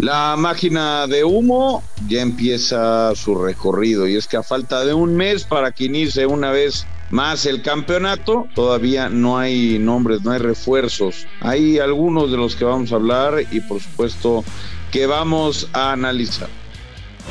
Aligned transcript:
La 0.00 0.34
máquina 0.34 1.06
de 1.06 1.24
humo 1.24 1.84
ya 2.08 2.22
empieza 2.22 3.14
su 3.14 3.34
recorrido 3.34 4.08
y 4.08 4.16
es 4.16 4.26
que 4.26 4.38
a 4.38 4.42
falta 4.42 4.82
de 4.82 4.94
un 4.94 5.14
mes 5.14 5.44
para 5.44 5.72
que 5.72 5.84
inicie 5.84 6.24
una 6.24 6.50
vez 6.50 6.86
más 7.10 7.44
el 7.44 7.60
campeonato, 7.60 8.46
todavía 8.54 9.10
no 9.10 9.36
hay 9.36 9.78
nombres, 9.78 10.22
no 10.22 10.30
hay 10.30 10.38
refuerzos. 10.38 11.26
Hay 11.42 11.78
algunos 11.78 12.30
de 12.30 12.38
los 12.38 12.56
que 12.56 12.64
vamos 12.64 12.92
a 12.92 12.94
hablar 12.94 13.44
y 13.50 13.60
por 13.60 13.82
supuesto 13.82 14.42
que 14.90 15.04
vamos 15.04 15.68
a 15.74 15.92
analizar. 15.92 16.48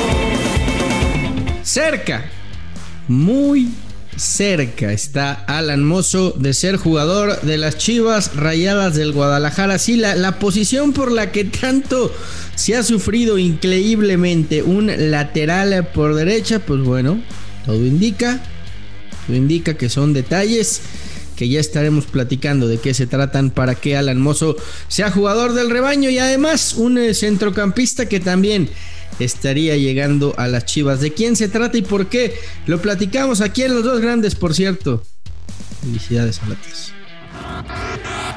Cerca, 1.63 2.31
muy 3.09 3.69
cerca 4.17 4.91
está 4.91 5.31
Alan 5.33 5.83
Mozo 5.83 6.33
de 6.37 6.53
ser 6.53 6.75
jugador 6.75 7.41
de 7.41 7.57
las 7.57 7.77
Chivas 7.77 8.35
Rayadas 8.35 8.95
del 8.95 9.13
Guadalajara. 9.13 9.77
Sí, 9.77 9.95
la, 9.95 10.15
la, 10.15 10.39
posición 10.39 10.91
por 10.91 11.11
la 11.11 11.31
que 11.31 11.45
tanto 11.45 12.13
se 12.55 12.75
ha 12.75 12.83
sufrido 12.83 13.37
increíblemente 13.37 14.63
un 14.63 14.91
lateral 15.11 15.89
por 15.93 16.15
derecha, 16.15 16.59
pues 16.59 16.81
bueno, 16.81 17.21
todo 17.65 17.85
indica, 17.85 18.41
todo 19.27 19.37
indica 19.37 19.75
que 19.75 19.89
son 19.89 20.13
detalles 20.13 20.81
que 21.37 21.47
ya 21.47 21.59
estaremos 21.59 22.05
platicando 22.05 22.67
de 22.67 22.79
qué 22.79 22.93
se 22.93 23.05
tratan 23.05 23.51
para 23.51 23.75
que 23.75 23.95
Alan 23.95 24.19
Mozo 24.19 24.57
sea 24.87 25.11
jugador 25.11 25.53
del 25.53 25.69
rebaño 25.69 26.09
y 26.09 26.17
además 26.17 26.73
un 26.73 26.97
eh, 26.97 27.13
centrocampista 27.13 28.09
que 28.09 28.19
también 28.19 28.69
estaría 29.19 29.75
llegando 29.77 30.33
a 30.37 30.47
las 30.47 30.65
Chivas. 30.65 31.01
¿De 31.01 31.13
quién 31.13 31.35
se 31.35 31.47
trata 31.47 31.77
y 31.77 31.81
por 31.81 32.07
qué? 32.07 32.35
Lo 32.65 32.81
platicamos 32.81 33.41
aquí 33.41 33.63
en 33.63 33.75
los 33.75 33.83
dos 33.83 33.99
grandes, 33.99 34.35
por 34.35 34.53
cierto. 34.53 35.03
Felicidades 35.81 36.41
a 36.43 36.49
Latas. 36.49 36.93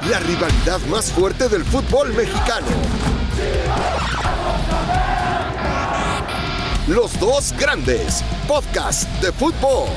La 0.08 0.20
rivalidad 0.20 0.80
más 0.90 1.12
fuerte 1.12 1.48
del 1.48 1.64
fútbol 1.64 2.14
mexicano. 2.14 2.66
Los 6.88 7.18
dos 7.20 7.54
grandes. 7.58 8.24
Podcast 8.48 9.08
de 9.22 9.30
fútbol. 9.32 9.88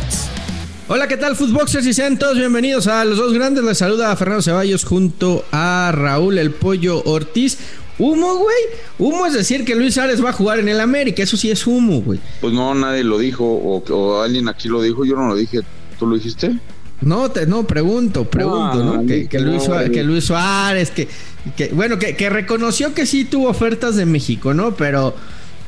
Hola, 0.89 1.07
¿qué 1.07 1.16
tal, 1.16 1.38
Footboxers? 1.38 1.88
Y 1.88 1.94
sean 1.94 2.19
todos 2.19 2.38
bienvenidos 2.38 2.88
a 2.88 3.05
los 3.05 3.17
dos 3.17 3.33
grandes. 3.33 3.63
Les 3.63 3.77
saluda 3.77 4.11
a 4.11 4.16
Fernando 4.17 4.44
Ceballos 4.44 4.83
junto 4.83 5.45
a 5.51 5.91
Raúl 5.94 6.38
El 6.38 6.51
Pollo 6.51 7.01
Ortiz. 7.05 7.57
Humo, 7.99 8.36
güey. 8.38 8.55
Humo 8.97 9.25
es 9.25 9.33
decir 9.33 9.66
que 9.66 9.75
Luis 9.75 9.94
Suárez 9.94 10.23
va 10.23 10.30
a 10.30 10.33
jugar 10.33 10.59
en 10.59 10.69
el 10.69 10.80
América. 10.80 11.23
Eso 11.23 11.38
sí 11.38 11.52
es 11.52 11.66
humo, 11.67 12.02
güey. 12.02 12.19
Pues 12.41 12.53
no, 12.53 12.73
nadie 12.73 13.03
lo 13.03 13.17
dijo. 13.17 13.45
O, 13.45 13.83
o, 13.94 14.22
alguien 14.22 14.47
aquí 14.47 14.67
lo 14.67 14.81
dijo. 14.81 15.05
Yo 15.05 15.16
no 15.16 15.27
lo 15.27 15.35
dije. 15.35 15.59
¿Tú 16.00 16.08
lo 16.08 16.16
dijiste? 16.16 16.58
No, 17.02 17.30
te, 17.30 17.45
no, 17.45 17.67
pregunto, 17.67 18.25
pregunto, 18.25 18.83
¿no? 18.83 19.05
Que, 19.05 19.27
que, 19.27 19.39
Luis 19.39 19.63
Suárez, 19.63 19.91
que, 19.91 20.03
Luis 20.03 20.23
Suárez, 20.23 20.89
que, 20.89 21.08
que 21.58 21.67
bueno, 21.69 22.00
que, 22.00 22.16
que 22.16 22.30
reconoció 22.30 22.94
que 22.94 23.05
sí 23.05 23.25
tuvo 23.25 23.50
ofertas 23.50 23.97
de 23.97 24.05
México, 24.05 24.53
¿no? 24.53 24.75
Pero 24.75 25.13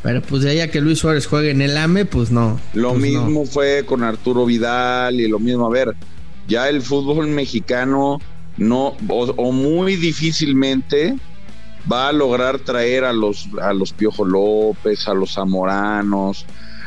pero 0.06 0.22
pues 0.22 0.44
de 0.44 0.52
ahí 0.52 0.60
a 0.60 0.70
que 0.70 0.82
Luis 0.82 1.00
Suárez 1.00 1.26
juegue 1.26 1.50
en 1.50 1.62
el 1.62 1.76
AME, 1.76 2.06
pues 2.06 2.30
no. 2.30 2.60
Lo 2.76 2.92
pues 2.92 3.02
mismo 3.02 3.40
no. 3.40 3.46
fue 3.48 3.84
con 3.88 4.04
Arturo 4.04 4.46
Vidal 4.46 5.20
y 5.20 5.28
lo 5.28 5.40
mismo. 5.40 5.66
A 5.66 5.70
ver, 5.72 5.96
ya 6.48 6.70
el 6.70 6.84
fútbol 6.84 7.28
mexicano 7.28 8.20
no, 8.58 8.96
o, 9.08 9.24
o, 9.36 9.52
muy 9.52 9.96
difícilmente 9.96 11.16
va 11.92 12.10
a 12.10 12.12
lograr 12.12 12.60
traer 12.60 13.04
a 13.04 13.14
los, 13.14 13.48
a 13.62 13.74
los 13.74 13.94
Piojo 13.94 14.26
López, 14.26 15.08
a 15.08 15.14
los 15.14 15.34
Zamoranos, 15.34 16.46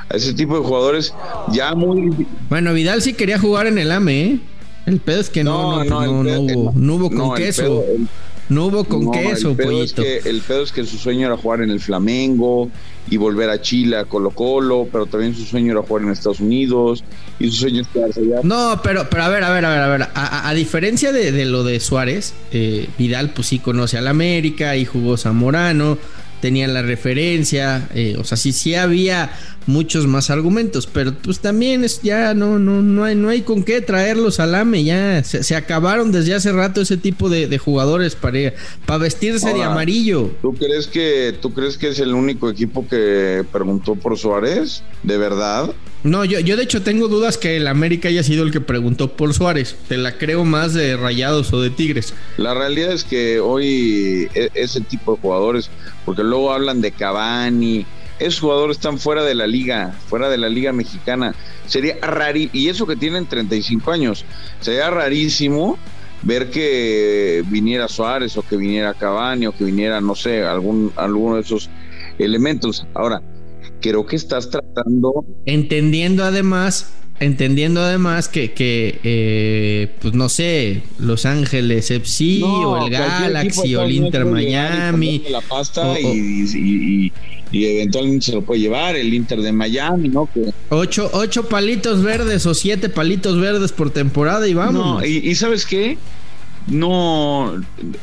a 0.08 0.16
ese 0.16 0.32
tipo 0.34 0.58
de 0.58 0.64
jugadores 0.64 1.14
ya 1.52 1.74
muy. 1.74 2.27
Bueno, 2.48 2.72
Vidal 2.72 3.02
sí 3.02 3.14
quería 3.14 3.38
jugar 3.38 3.66
en 3.66 3.78
el 3.78 3.90
AME, 3.92 4.20
¿eh? 4.22 4.40
El 4.86 5.00
pedo 5.00 5.20
es 5.20 5.28
que 5.28 5.44
no, 5.44 5.84
no, 5.84 6.06
no, 6.06 6.22
no, 6.22 6.22
no 6.22 6.40
hubo, 6.40 6.72
no 6.74 6.94
hubo 6.94 7.10
con 7.10 7.34
queso. 7.34 7.62
Pedo, 7.62 7.84
el, 7.94 8.08
no 8.48 8.66
hubo 8.66 8.84
con 8.84 9.05
no, 9.05 9.10
queso, 9.10 9.50
el 9.50 9.56
pedo, 9.56 9.66
pollito. 9.68 10.02
es 10.02 10.22
que, 10.22 10.30
el 10.30 10.40
pedo 10.40 10.62
es 10.62 10.72
que 10.72 10.84
su 10.86 10.96
sueño 10.96 11.27
era 11.27 11.36
jugar 11.36 11.60
en 11.60 11.70
el 11.70 11.80
Flamengo 11.80 12.70
y 13.11 13.17
volver 13.17 13.51
a 13.51 13.61
Chile, 13.61 13.96
a 13.96 14.05
Colo 14.05 14.30
Colo, 14.30 14.89
pero 14.91 15.07
también 15.07 15.35
su 15.35 15.45
sueño 15.45 15.73
era 15.73 15.83
jugar 15.83 16.05
en 16.05 16.11
Estados 16.11 16.41
Unidos 16.41 17.05
y 17.39 17.51
su 17.51 17.57
sueño 17.57 17.83
es 17.83 17.89
quedarse 17.89 18.20
allá. 18.20 18.41
No, 18.42 18.80
pero, 18.83 19.08
pero 19.11 19.23
a 19.24 19.29
ver, 19.29 19.45
a 19.45 19.51
ver, 19.51 19.64
a 19.64 19.70
ver, 19.70 19.80
a 19.80 19.89
ver. 19.89 20.02
A, 20.14 20.48
a 20.48 20.55
diferencia 20.55 21.13
de, 21.13 21.45
lo 21.45 21.64
de 21.64 21.80
Suárez, 21.80 22.35
eh, 22.52 22.89
Vidal 22.98 23.30
pues 23.30 23.48
sí 23.48 23.58
conoce 23.58 23.98
al 23.98 24.08
América 24.08 24.77
y 24.77 24.85
jugó 24.85 25.17
Zamorano, 25.17 25.98
tenía 26.40 26.68
la 26.68 26.82
referencia, 26.82 27.88
eh, 27.94 28.16
o 28.18 28.24
sea, 28.24 28.36
sí, 28.36 28.52
sí 28.52 28.74
había 28.74 29.30
muchos 29.66 30.06
más 30.06 30.30
argumentos, 30.30 30.86
pero 30.86 31.14
pues 31.14 31.40
también 31.40 31.84
es 31.84 32.00
ya 32.02 32.32
no, 32.32 32.58
no, 32.58 32.80
no 32.80 33.04
hay, 33.04 33.14
no 33.14 33.28
hay 33.28 33.42
con 33.42 33.62
qué 33.62 33.80
traerlos 33.82 34.40
al 34.40 34.54
AME, 34.54 34.84
ya 34.84 35.22
se, 35.22 35.42
se 35.42 35.56
acabaron 35.56 36.10
desde 36.10 36.34
hace 36.34 36.52
rato 36.52 36.80
ese 36.80 36.96
tipo 36.96 37.28
de, 37.28 37.48
de 37.48 37.58
jugadores 37.58 38.14
para, 38.14 38.54
para 38.86 38.98
vestirse 38.98 39.46
Ahora, 39.46 39.58
de 39.58 39.64
amarillo. 39.64 40.30
¿Tú 40.40 40.54
crees 40.54 40.86
que 40.86 41.34
tú 41.40 41.52
crees 41.52 41.76
que 41.76 41.88
es 41.88 41.98
el 41.98 42.14
único 42.14 42.48
equipo 42.48 42.88
que 42.88 43.44
preguntó 43.52 43.94
por 43.94 44.16
Suárez? 44.16 44.82
¿De 45.02 45.18
verdad? 45.18 45.74
No, 46.05 46.25
yo, 46.25 46.39
yo 46.39 46.57
de 46.57 46.63
hecho 46.63 46.83
tengo 46.83 47.09
dudas 47.09 47.39
que 47.39 47.57
el 47.57 47.67
América 47.67 48.09
haya 48.09 48.23
sido 48.23 48.45
el 48.45 48.53
que 48.53 48.61
preguntó 48.61 49.17
por 49.17 49.35
Suárez. 49.35 49.77
Te 49.89 49.97
la 49.97 50.17
creo 50.17 50.45
más 50.45 50.73
de 50.75 50.97
Rayados 50.97 51.53
o 51.53 51.61
de 51.61 51.70
Tigres. 51.70 52.14
La 52.36 52.55
realidad 52.55 52.92
es 52.92 53.03
que 53.05 53.41
hoy 53.41 54.29
e, 54.35 54.51
ese 54.55 54.81
tipo 54.81 55.14
de 55.14 55.20
jugadores, 55.20 55.70
porque 56.05 56.23
luego 56.23 56.53
hablan 56.53 56.81
de 56.81 56.92
Cavani, 56.92 57.85
esos 58.19 58.41
jugadores 58.41 58.77
están 58.77 58.98
fuera 58.98 59.25
de 59.25 59.35
la 59.35 59.47
liga, 59.47 59.95
fuera 60.09 60.29
de 60.29 60.39
la 60.39 60.48
liga 60.48 60.73
mexicana. 60.73 61.35
Sería 61.67 61.97
rarísimo, 62.01 62.51
y 62.55 62.69
eso 62.69 62.86
que 62.86 62.97
tienen 62.97 63.27
35 63.27 63.91
años, 63.91 64.25
sería 64.61 64.91
rarísimo 64.91 65.79
ver 66.23 66.51
que 66.51 67.45
viniera 67.47 67.89
Suárez 67.89 68.36
o 68.36 68.42
que 68.42 68.57
viniera 68.57 68.95
Cavani 68.95 69.47
o 69.47 69.53
que 69.53 69.65
viniera, 69.65 70.01
no 70.01 70.15
sé, 70.15 70.45
algún, 70.45 70.92
alguno 70.97 71.36
de 71.36 71.42
esos 71.42 71.70
elementos. 72.19 72.86
Ahora, 72.95 73.23
creo 73.80 74.06
que 74.06 74.16
estás 74.16 74.50
tratando. 74.50 75.24
Entendiendo 75.46 76.24
además, 76.24 76.92
entendiendo 77.20 77.80
además 77.80 78.28
que, 78.28 78.52
que 78.52 79.00
eh, 79.02 79.94
pues 80.00 80.14
no 80.14 80.28
sé, 80.28 80.83
Los 80.98 81.27
Ángeles 81.27 81.90
FC 81.90 82.38
no, 82.40 82.70
o 82.70 82.86
el 82.86 82.90
Galaxy 82.90 83.74
o 83.74 83.83
el 83.83 83.92
Inter 83.92 84.24
Miami. 84.24 85.24
La 85.30 85.40
pasta 85.40 85.98
y, 85.98 86.06
y, 86.06 87.12
y, 87.50 87.64
eventualmente 87.64 88.27
se 88.27 88.33
lo 88.33 88.42
puede 88.42 88.61
llevar 88.61 88.96
el 88.96 89.12
Inter 89.12 89.40
de 89.40 89.52
Miami, 89.52 90.08
¿no? 90.08 90.28
Que... 90.33 90.52
Ocho, 90.70 91.11
ocho 91.12 91.48
palitos 91.48 92.02
verdes 92.02 92.46
o 92.46 92.55
siete 92.55 92.88
palitos 92.88 93.40
verdes 93.40 93.72
por 93.72 93.90
temporada 93.90 94.46
y 94.46 94.55
vamos. 94.55 95.00
No, 95.00 95.05
y, 95.05 95.18
y 95.18 95.34
sabes 95.34 95.67
qué? 95.67 95.98
No, 96.67 97.56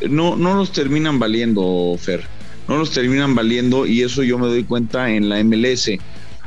no, 0.09 0.35
no 0.35 0.53
los 0.55 0.71
terminan 0.71 1.19
valiendo, 1.19 1.95
Fer 1.99 2.34
no 2.67 2.77
los 2.77 2.91
terminan 2.91 3.35
valiendo 3.35 3.85
y 3.85 4.01
eso 4.01 4.23
yo 4.23 4.37
me 4.37 4.47
doy 4.47 4.63
cuenta 4.63 5.11
en 5.11 5.29
la 5.29 5.43
MLS. 5.43 5.91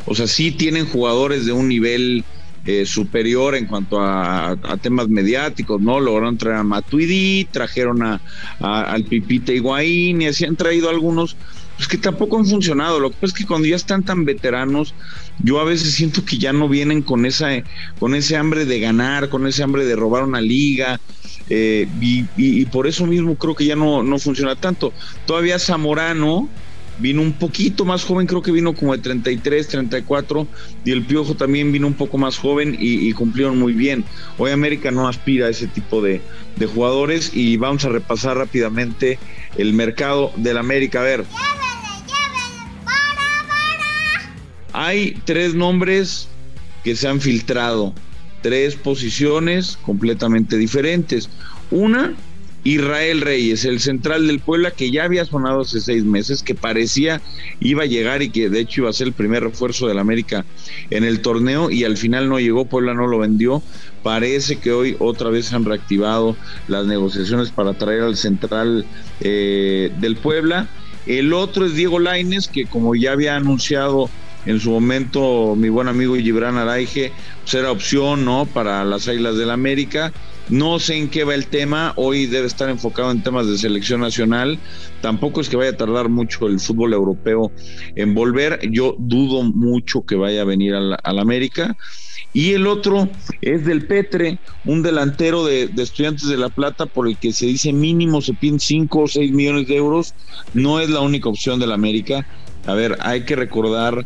O 0.06 0.14
sea, 0.14 0.26
sí 0.26 0.50
tienen 0.50 0.86
jugadores 0.86 1.46
de 1.46 1.52
un 1.52 1.68
nivel 1.68 2.24
eh, 2.66 2.86
superior 2.86 3.54
en 3.54 3.66
cuanto 3.66 4.00
a, 4.00 4.50
a, 4.50 4.76
temas 4.76 5.08
mediáticos, 5.08 5.80
¿no? 5.80 6.00
Lograron 6.00 6.36
traer 6.36 6.56
a 6.56 6.62
Matuidi, 6.64 7.46
trajeron 7.50 8.02
a, 8.02 8.20
a, 8.60 8.82
al 8.82 9.04
Pipita 9.04 9.52
Higuaín 9.52 10.22
y 10.22 10.26
así 10.26 10.44
han 10.44 10.56
traído 10.56 10.90
algunos 10.90 11.36
pues 11.78 11.86
que 11.86 11.96
tampoco 11.96 12.36
han 12.36 12.44
funcionado. 12.44 12.98
Lo 12.98 13.10
que 13.10 13.16
pasa 13.20 13.26
es 13.26 13.32
que 13.34 13.46
cuando 13.46 13.68
ya 13.68 13.76
están 13.76 14.02
tan 14.02 14.24
veteranos, 14.24 14.94
yo 15.44 15.60
a 15.60 15.64
veces 15.64 15.92
siento 15.92 16.24
que 16.24 16.36
ya 16.36 16.52
no 16.52 16.68
vienen 16.68 17.02
con 17.02 17.24
esa, 17.24 17.50
con 18.00 18.16
ese 18.16 18.36
hambre 18.36 18.64
de 18.64 18.80
ganar, 18.80 19.28
con 19.28 19.46
ese 19.46 19.62
hambre 19.62 19.86
de 19.86 19.94
robar 19.94 20.24
una 20.24 20.40
liga. 20.40 21.00
Eh, 21.48 21.88
y, 22.00 22.66
por 22.66 22.88
eso 22.88 23.06
mismo 23.06 23.36
creo 23.36 23.54
que 23.54 23.64
ya 23.64 23.76
no, 23.76 24.02
no 24.02 24.18
funciona 24.18 24.56
tanto. 24.56 24.92
Todavía 25.24 25.60
Zamorano 25.60 26.48
vino 26.98 27.22
un 27.22 27.32
poquito 27.32 27.84
más 27.84 28.02
joven, 28.02 28.26
creo 28.26 28.42
que 28.42 28.50
vino 28.50 28.74
como 28.74 28.96
de 28.96 29.00
33, 29.00 29.68
34, 29.68 30.48
y 30.84 30.90
el 30.90 31.04
Piojo 31.04 31.36
también 31.36 31.70
vino 31.70 31.86
un 31.86 31.94
poco 31.94 32.18
más 32.18 32.36
joven 32.36 32.76
y, 32.76 33.08
y 33.08 33.12
cumplieron 33.12 33.56
muy 33.56 33.72
bien. 33.72 34.04
Hoy 34.36 34.50
América 34.50 34.90
no 34.90 35.06
aspira 35.06 35.46
a 35.46 35.50
ese 35.50 35.68
tipo 35.68 36.02
de, 36.02 36.20
de, 36.56 36.66
jugadores 36.66 37.30
y 37.32 37.56
vamos 37.56 37.84
a 37.84 37.90
repasar 37.90 38.36
rápidamente 38.36 39.20
el 39.56 39.74
mercado 39.74 40.32
del 40.36 40.58
América. 40.58 40.98
A 40.98 41.04
ver. 41.04 41.24
Hay 44.72 45.20
tres 45.24 45.54
nombres 45.54 46.28
que 46.84 46.94
se 46.94 47.08
han 47.08 47.20
filtrado, 47.20 47.94
tres 48.42 48.76
posiciones 48.76 49.78
completamente 49.82 50.56
diferentes. 50.56 51.28
Una, 51.70 52.14
Israel 52.64 53.20
Reyes, 53.20 53.64
el 53.64 53.80
central 53.80 54.26
del 54.26 54.40
Puebla, 54.40 54.72
que 54.72 54.90
ya 54.90 55.04
había 55.04 55.24
sonado 55.24 55.62
hace 55.62 55.80
seis 55.80 56.04
meses, 56.04 56.42
que 56.42 56.54
parecía 56.54 57.20
iba 57.60 57.84
a 57.84 57.86
llegar 57.86 58.22
y 58.22 58.30
que 58.30 58.50
de 58.50 58.60
hecho 58.60 58.82
iba 58.82 58.90
a 58.90 58.92
ser 58.92 59.08
el 59.08 59.12
primer 59.12 59.42
refuerzo 59.42 59.86
del 59.86 59.98
América 59.98 60.44
en 60.90 61.04
el 61.04 61.20
torneo 61.20 61.70
y 61.70 61.84
al 61.84 61.96
final 61.96 62.28
no 62.28 62.38
llegó, 62.38 62.66
Puebla 62.66 62.94
no 62.94 63.06
lo 63.06 63.18
vendió. 63.18 63.62
Parece 64.02 64.56
que 64.56 64.72
hoy 64.72 64.96
otra 64.98 65.30
vez 65.30 65.52
han 65.52 65.64
reactivado 65.64 66.36
las 66.66 66.86
negociaciones 66.86 67.50
para 67.50 67.74
traer 67.74 68.02
al 68.02 68.16
central 68.16 68.84
eh, 69.20 69.92
del 70.00 70.16
Puebla. 70.16 70.68
El 71.06 71.32
otro 71.32 71.64
es 71.64 71.74
Diego 71.74 71.98
Laines, 71.98 72.48
que 72.48 72.66
como 72.66 72.94
ya 72.94 73.12
había 73.12 73.36
anunciado 73.36 74.10
en 74.46 74.60
su 74.60 74.70
momento 74.70 75.54
mi 75.56 75.68
buen 75.68 75.88
amigo 75.88 76.14
Gibran 76.16 76.56
Araige, 76.56 77.12
pues 77.42 77.54
era 77.54 77.70
opción, 77.70 78.24
¿no? 78.24 78.46
Para 78.46 78.84
las 78.84 79.08
Águilas 79.08 79.36
del 79.36 79.50
América 79.50 80.12
No 80.48 80.78
sé 80.78 80.96
en 80.96 81.08
qué 81.08 81.24
va 81.24 81.34
el 81.34 81.46
tema, 81.46 81.92
hoy 81.96 82.26
debe 82.26 82.46
estar 82.46 82.68
enfocado 82.70 83.10
en 83.10 83.22
temas 83.22 83.46
de 83.46 83.58
selección 83.58 84.00
nacional, 84.00 84.58
tampoco 85.02 85.40
es 85.40 85.48
que 85.48 85.56
vaya 85.56 85.70
a 85.70 85.76
tardar 85.76 86.08
mucho 86.08 86.46
el 86.46 86.60
fútbol 86.60 86.94
europeo 86.94 87.52
en 87.96 88.14
volver, 88.14 88.60
yo 88.70 88.96
dudo 88.98 89.42
mucho 89.42 90.02
que 90.02 90.16
vaya 90.16 90.42
a 90.42 90.44
venir 90.44 90.74
al, 90.74 90.96
al 91.02 91.18
América. 91.18 91.76
Y 92.34 92.52
el 92.52 92.66
otro 92.66 93.08
es 93.40 93.64
del 93.64 93.86
Petre, 93.86 94.38
un 94.66 94.82
delantero 94.82 95.44
de, 95.46 95.68
de, 95.68 95.82
Estudiantes 95.82 96.28
de 96.28 96.36
La 96.36 96.50
Plata 96.50 96.84
por 96.84 97.08
el 97.08 97.16
que 97.16 97.32
se 97.32 97.46
dice 97.46 97.72
mínimo 97.72 98.20
se 98.20 98.34
piden 98.34 98.60
5 98.60 98.98
o 99.00 99.08
6 99.08 99.32
millones 99.32 99.66
de 99.66 99.76
euros. 99.76 100.14
No 100.52 100.78
es 100.78 100.90
la 100.90 101.00
única 101.00 101.30
opción 101.30 101.58
del 101.58 101.72
América. 101.72 102.26
A 102.66 102.74
ver, 102.74 102.98
hay 103.00 103.24
que 103.24 103.34
recordar 103.34 104.04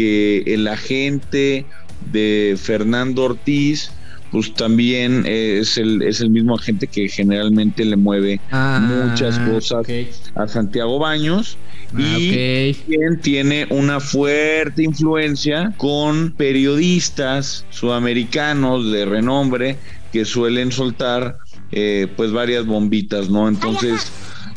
que 0.00 0.54
el 0.54 0.66
agente 0.66 1.66
de 2.10 2.56
Fernando 2.58 3.24
Ortiz, 3.24 3.90
pues 4.32 4.54
también 4.54 5.24
es 5.26 5.76
el, 5.76 6.00
es 6.00 6.22
el 6.22 6.30
mismo 6.30 6.54
agente 6.54 6.86
que 6.86 7.06
generalmente 7.06 7.84
le 7.84 7.96
mueve 7.96 8.40
ah, 8.50 8.80
muchas 8.80 9.38
cosas 9.40 9.80
okay. 9.80 10.08
a 10.36 10.48
Santiago 10.48 10.98
Baños 10.98 11.58
ah, 11.92 12.00
y 12.00 12.30
okay. 12.30 12.74
también 12.74 13.20
tiene 13.20 13.66
una 13.68 14.00
fuerte 14.00 14.84
influencia 14.84 15.74
con 15.76 16.30
periodistas 16.30 17.66
sudamericanos 17.68 18.90
de 18.90 19.04
renombre 19.04 19.76
que 20.14 20.24
suelen 20.24 20.72
soltar 20.72 21.36
eh, 21.72 22.08
pues 22.16 22.32
varias 22.32 22.64
bombitas, 22.64 23.28
¿no? 23.28 23.48
Entonces, 23.48 24.10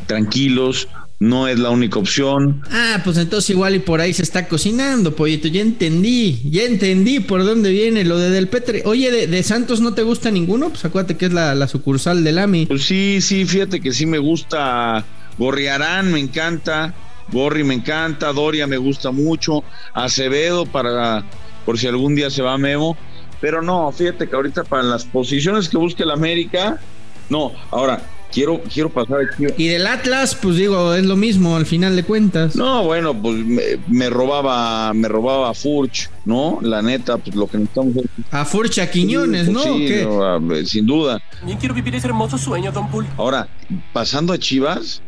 tranquilos, 0.08 0.88
no 1.20 1.48
es 1.48 1.58
la 1.58 1.70
única 1.70 2.00
opción. 2.00 2.62
Ah, 2.70 3.02
pues 3.04 3.18
entonces 3.18 3.50
igual 3.52 3.76
y 3.76 3.80
por 3.80 4.02
ahí 4.02 4.14
se 4.14 4.24
está 4.24 4.48
cocinando, 4.48 5.16
pollito. 5.16 5.48
Ya 5.48 5.62
entendí, 5.62 6.42
ya 6.50 6.64
entendí 6.64 7.20
por 7.20 7.46
dónde 7.46 7.72
viene 7.72 8.04
lo 8.04 8.18
de 8.18 8.30
Del 8.30 8.48
Petre. 8.48 8.84
Oye, 8.86 9.10
de, 9.12 9.28
de 9.28 9.44
Santos 9.44 9.80
no 9.80 9.94
te 9.94 10.04
gusta 10.04 10.32
ninguno? 10.32 10.70
Pues 10.70 10.84
acuérdate 10.86 11.16
que 11.16 11.28
es 11.28 11.34
la, 11.34 11.56
la, 11.56 11.68
sucursal 11.68 12.24
del 12.24 12.40
AMI. 12.40 12.66
Pues 12.66 12.84
sí, 12.84 13.20
sí, 13.22 13.46
fíjate 13.46 13.80
que 13.80 13.94
sí 13.94 14.06
me 14.06 14.18
gusta. 14.18 15.06
Gorriarán 15.38 16.12
me 16.12 16.20
encanta. 16.20 16.94
Gorri 17.32 17.64
me 17.64 17.74
encanta. 17.74 18.34
Doria 18.34 18.68
me 18.68 18.78
gusta 18.78 19.12
mucho. 19.12 19.64
Acevedo 19.94 20.66
para 20.66 21.24
por 21.66 21.80
si 21.80 21.88
algún 21.88 22.16
día 22.16 22.30
se 22.30 22.42
va 22.42 22.58
Memo. 22.58 22.98
Pero 23.40 23.62
no, 23.62 23.92
fíjate 23.92 24.28
que 24.28 24.36
ahorita 24.36 24.64
para 24.64 24.84
las 24.84 25.06
posiciones 25.06 25.68
que 25.68 25.78
busque 25.78 26.04
el 26.04 26.12
América, 26.12 26.80
no. 27.30 27.52
Ahora, 27.72 28.02
quiero, 28.34 28.62
quiero 28.74 28.90
pasar 28.90 29.20
aquí. 29.22 29.46
Y 29.58 29.68
del 29.68 29.86
Atlas, 29.88 30.36
pues 30.36 30.58
digo, 30.58 30.94
es 30.94 31.06
lo 31.06 31.16
mismo 31.16 31.56
al 31.56 31.66
final 31.66 31.96
de 31.96 32.04
cuentas. 32.04 32.56
No, 32.56 32.84
bueno, 32.84 33.14
pues 33.14 33.38
me, 33.46 33.62
me 33.88 34.10
robaba, 34.10 34.94
me 34.94 35.08
robaba 35.08 35.50
a 35.52 35.54
Furch, 35.54 36.10
¿no? 36.26 36.60
La 36.62 36.82
neta, 36.82 37.18
pues 37.18 37.36
lo 37.36 37.48
que 37.48 37.60
necesitamos 37.60 37.98
es... 37.98 38.06
A 38.32 38.46
Furch 38.46 38.80
a 38.80 38.90
Quiñones, 38.90 39.48
sí, 39.48 39.54
¿no? 39.54 39.64
Sí, 39.64 40.02
no, 40.04 40.66
sin 40.66 40.86
duda. 40.86 41.22
También 41.38 41.60
quiero 41.60 41.76
vivir 41.76 41.96
ese 41.96 42.08
hermoso 42.08 42.38
sueño, 42.38 42.72
Don 42.72 42.90
Pool. 42.90 43.06
Ahora, 43.18 43.48
pasando 43.94 44.34
a 44.34 44.38
Chivas, 44.40 45.02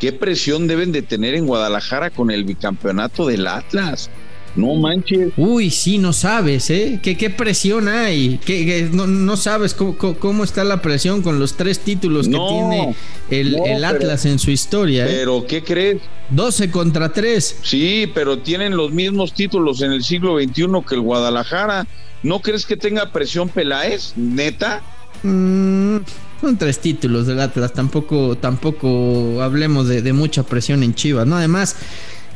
¿qué 0.00 0.12
presión 0.12 0.66
deben 0.66 0.92
de 0.92 1.02
tener 1.02 1.34
en 1.34 1.46
Guadalajara 1.46 2.10
con 2.10 2.30
el 2.30 2.44
bicampeonato 2.44 3.26
del 3.26 3.46
Atlas? 3.46 4.10
No 4.54 4.74
manches. 4.74 5.32
Uy, 5.36 5.70
sí, 5.70 5.98
no 5.98 6.12
sabes, 6.12 6.68
¿eh? 6.70 7.00
¿Qué, 7.02 7.16
qué 7.16 7.30
presión 7.30 7.88
hay? 7.88 8.38
¿Qué, 8.44 8.66
qué 8.66 8.88
no, 8.92 9.06
no, 9.06 9.36
sabes 9.36 9.72
cómo, 9.72 9.96
cómo, 9.96 10.44
está 10.44 10.62
la 10.64 10.82
presión 10.82 11.22
con 11.22 11.38
los 11.38 11.54
tres 11.56 11.78
títulos 11.80 12.28
que 12.28 12.36
tiene 12.36 12.94
el, 13.30 13.52
no, 13.52 13.64
el 13.64 13.84
Atlas 13.84 14.20
pero, 14.22 14.32
en 14.32 14.38
su 14.38 14.50
historia. 14.50 15.06
¿eh? 15.06 15.10
Pero, 15.10 15.46
¿qué 15.46 15.62
crees? 15.62 16.02
12 16.30 16.70
contra 16.70 17.12
3. 17.12 17.60
Sí, 17.62 18.10
pero 18.14 18.38
tienen 18.40 18.76
los 18.76 18.92
mismos 18.92 19.32
títulos 19.32 19.80
en 19.80 19.92
el 19.92 20.04
siglo 20.04 20.38
XXI 20.38 20.66
que 20.86 20.94
el 20.96 21.00
Guadalajara. 21.00 21.86
¿No 22.22 22.40
crees 22.40 22.66
que 22.66 22.76
tenga 22.76 23.10
presión 23.10 23.48
Peláez? 23.48 24.12
¿Neta? 24.16 24.82
Mm, 25.22 25.96
son 26.40 26.58
tres 26.58 26.78
títulos 26.78 27.26
del 27.26 27.40
Atlas. 27.40 27.72
Tampoco, 27.72 28.36
tampoco 28.36 29.40
hablemos 29.40 29.88
de, 29.88 30.02
de 30.02 30.12
mucha 30.12 30.42
presión 30.42 30.82
en 30.82 30.94
Chivas, 30.94 31.26
¿no? 31.26 31.36
Además. 31.36 31.76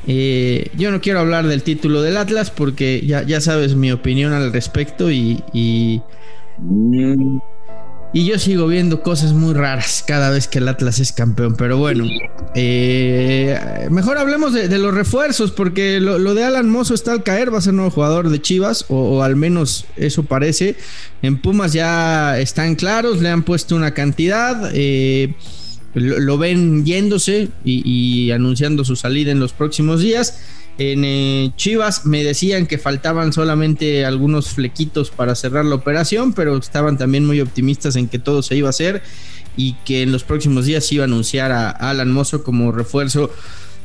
Eh, 0.06 0.70
yo 0.76 0.90
no 0.92 1.00
quiero 1.00 1.20
hablar 1.20 1.46
del 1.46 1.62
título 1.62 2.00
del 2.00 2.16
Atlas 2.16 2.50
porque 2.50 3.02
ya, 3.04 3.22
ya 3.24 3.40
sabes 3.40 3.74
mi 3.74 3.90
opinión 3.90 4.32
al 4.32 4.52
respecto 4.52 5.10
y, 5.10 5.42
y, 5.52 6.00
y, 8.12 8.24
yo 8.24 8.38
sigo 8.38 8.68
viendo 8.68 9.02
cosas 9.02 9.32
muy 9.32 9.52
raras 9.52 10.04
cada 10.06 10.30
vez 10.30 10.46
que 10.46 10.58
el 10.58 10.68
Atlas 10.68 11.00
es 11.00 11.10
campeón. 11.10 11.56
Pero 11.56 11.78
bueno, 11.78 12.04
eh, 12.54 13.58
mejor 13.90 14.18
hablemos 14.18 14.52
de, 14.52 14.78
los 14.78 14.94
refuerzos 14.94 15.50
porque 15.50 15.98
lo, 15.98 16.20
lo, 16.20 16.34
de 16.34 16.44
Alan 16.44 16.70
Mozo 16.70 16.94
está 16.94 17.10
al 17.10 17.24
caer, 17.24 17.52
va 17.52 17.58
a 17.58 17.62
ser 17.62 17.74
nuevo 17.74 17.90
jugador 17.90 18.30
de 18.30 18.40
Chivas 18.40 18.84
o, 18.88 19.16
o 19.16 19.22
al 19.22 19.34
menos 19.34 19.86
eso 19.96 20.22
parece. 20.22 20.76
En 21.22 21.40
Pumas 21.40 21.72
ya 21.72 22.38
están 22.38 22.76
claros, 22.76 23.20
le 23.20 23.28
han 23.28 23.42
puesto 23.42 23.74
una 23.74 23.92
cantidad. 23.92 24.70
Eh, 24.72 25.34
lo, 25.96 26.37
ven 26.37 26.84
yéndose 26.84 27.48
y, 27.64 28.31
anunciando 28.31 28.84
su 28.84 28.96
salida 28.96 29.32
en 29.32 29.40
los 29.40 29.52
próximos 29.52 30.02
días. 30.02 30.40
En 30.78 31.04
eh, 31.04 31.52
Chivas 31.56 32.04
me 32.04 32.22
decían 32.22 32.66
que 32.66 32.76
faltaban 32.76 33.32
solamente 33.32 34.04
algunos 34.04 34.50
flequitos 34.50 35.10
para 35.10 35.34
cerrar 35.34 35.64
la 35.64 35.75
operación, 35.75 36.34
pero 36.34 36.58
estaban 36.58 36.98
también 36.98 37.25
muy 37.25 37.40
optimistas 37.40 37.96
en 37.96 38.08
que 38.08 38.19
todo 38.19 38.43
se 38.43 38.56
iba 38.56 38.69
a 38.69 38.70
hacer 38.70 39.02
y 39.56 39.72
que 39.87 40.02
en 40.02 40.12
los 40.12 40.22
próximos 40.22 40.66
días 40.66 40.93
iba 40.93 41.04
a 41.04 41.06
anunciar 41.06 41.50
a 41.50 41.70
Alan 41.70 42.12
Mozo 42.12 42.44
como 42.44 42.72
refuerzo 42.72 43.31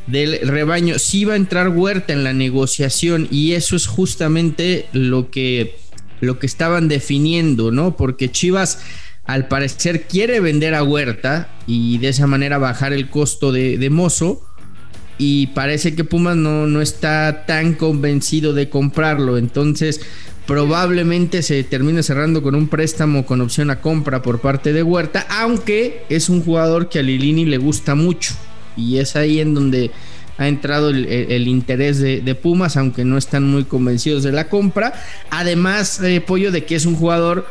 del 0.08 0.46
rebaño. 0.46 1.00
Sí 1.00 1.24
va 1.24 1.34
a 1.34 1.38
entrar 1.38 1.70
Huerta 1.70 2.12
en 2.12 2.26
la 2.26 2.34
negociación 2.34 3.30
y 3.32 3.54
eso 3.54 3.78
es 3.78 3.88
justamente 3.88 4.88
lo 4.92 5.32
que, 5.32 5.78
lo 6.20 6.40
que 6.40 6.46
estaban 6.46 6.90
definiendo, 6.90 7.72
¿no? 7.72 7.96
Porque 7.96 8.30
Chivas 8.30 8.80
al 9.26 9.48
parecer 9.48 10.04
quiere 10.08 10.40
vender 10.40 10.74
a 10.76 10.84
Huerta 10.84 11.50
y 11.68 12.00
de 12.00 12.10
esa 12.10 12.28
manera 12.28 12.58
bajar 12.58 12.94
el 12.94 13.10
costo 13.10 13.52
de, 13.52 13.78
de 13.78 13.90
Mozo. 13.90 14.42
Y 15.18 15.48
parece 15.48 15.94
que 15.96 16.04
Pumas 16.04 16.36
no, 16.36 16.66
no, 16.66 16.82
está 16.82 17.46
tan 17.46 17.76
convencido 17.76 18.54
de 18.54 18.70
comprarlo. 18.70 19.38
Entonces, 19.38 20.02
probablemente 20.48 21.44
se 21.44 21.64
termine 21.64 22.02
cerrando 22.02 22.42
con 22.42 22.56
un 22.56 22.68
préstamo 22.68 23.26
con 23.26 23.40
opción 23.40 23.70
a 23.70 23.82
compra 23.82 24.24
por 24.24 24.42
parte 24.42 24.74
de 24.74 24.82
Huerta. 24.82 25.28
Aunque 25.30 26.04
es 26.10 26.28
un 26.28 26.44
jugador 26.44 26.90
que 26.90 27.00
a 27.00 27.04
Lilini 27.04 27.46
le 27.46 27.58
gusta 27.58 27.94
mucho. 27.94 28.34
Y 28.76 28.98
es 28.98 29.16
ahí 29.16 29.40
en 29.40 29.54
donde 29.54 29.92
ha 30.40 30.48
entrado 30.48 30.90
el, 30.90 31.48
interés 31.48 32.00
de, 32.00 32.22
de, 32.22 32.34
Pumas, 32.34 32.76
aunque 32.76 33.06
no 33.06 33.20
están 33.20 33.44
muy 33.44 33.66
convencidos 33.66 34.24
de 34.24 34.32
la 34.32 34.50
compra. 34.50 34.94
Además, 35.30 36.02
eh, 36.02 36.20
Pollo, 36.20 36.52
de 36.52 36.66
que 36.66 36.76
es 36.76 36.88
un 36.88 36.96
jugador 36.96 37.46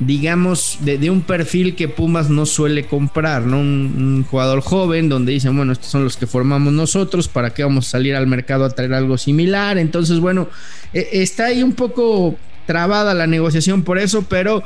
digamos, 0.00 0.78
de, 0.80 1.10
un 1.10 1.20
perfil 1.20 1.76
que 1.76 1.86
Pumas 1.86 2.30
no 2.30 2.46
suele 2.46 2.86
comprar, 2.86 3.42
¿no? 3.42 3.60
Un, 3.60 4.24
jugador 4.28 4.62
joven 4.62 5.08
donde 5.08 5.32
dicen, 5.32 5.56
bueno, 5.56 5.72
estos 5.72 5.90
son 5.90 6.04
los 6.04 6.16
que 6.16 6.26
formamos 6.26 6.72
nosotros, 6.72 7.28
¿para 7.28 7.50
qué 7.50 7.62
vamos 7.62 7.86
a 7.86 7.90
salir 7.90 8.16
al 8.16 8.26
mercado 8.26 8.64
a 8.64 8.70
traer 8.70 8.94
algo 8.94 9.18
similar? 9.18 9.76
Entonces, 9.78 10.18
bueno, 10.18 10.48
eh, 10.94 11.08
está 11.12 11.46
ahí 11.46 11.62
un 11.62 11.74
poco 11.74 12.36
trabada 12.66 13.12
la 13.12 13.26
negociación 13.26 13.82
por 13.82 13.98
eso, 13.98 14.24
pero 14.28 14.62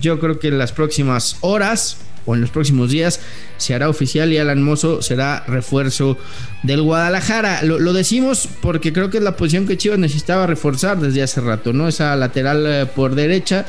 yo 0.00 0.20
creo 0.20 0.38
que 0.38 0.48
en 0.48 0.58
las 0.58 0.72
próximas 0.72 1.38
horas 1.40 1.98
o 2.26 2.34
en 2.34 2.40
los 2.40 2.50
próximos 2.50 2.90
días 2.90 3.20
se 3.56 3.74
hará 3.74 3.88
oficial 3.88 4.32
y 4.32 4.38
Alan 4.38 4.62
Mozo 4.62 5.02
será 5.02 5.44
refuerzo 5.46 6.18
del 6.62 6.82
Guadalajara. 6.82 7.62
Lo, 7.62 7.78
lo, 7.78 7.92
decimos 7.92 8.48
porque 8.60 8.92
creo 8.92 9.10
que 9.10 9.18
es 9.18 9.22
la 9.22 9.36
posición 9.36 9.66
que 9.66 9.76
Chivas 9.76 9.98
necesitaba 9.98 10.46
reforzar 10.46 10.98
desde 10.98 11.22
hace 11.22 11.40
rato, 11.40 11.72
¿no? 11.72 11.86
Esa 11.86 12.16
lateral 12.16 12.64
eh, 12.66 12.86
por 12.86 13.14
derecha 13.14 13.66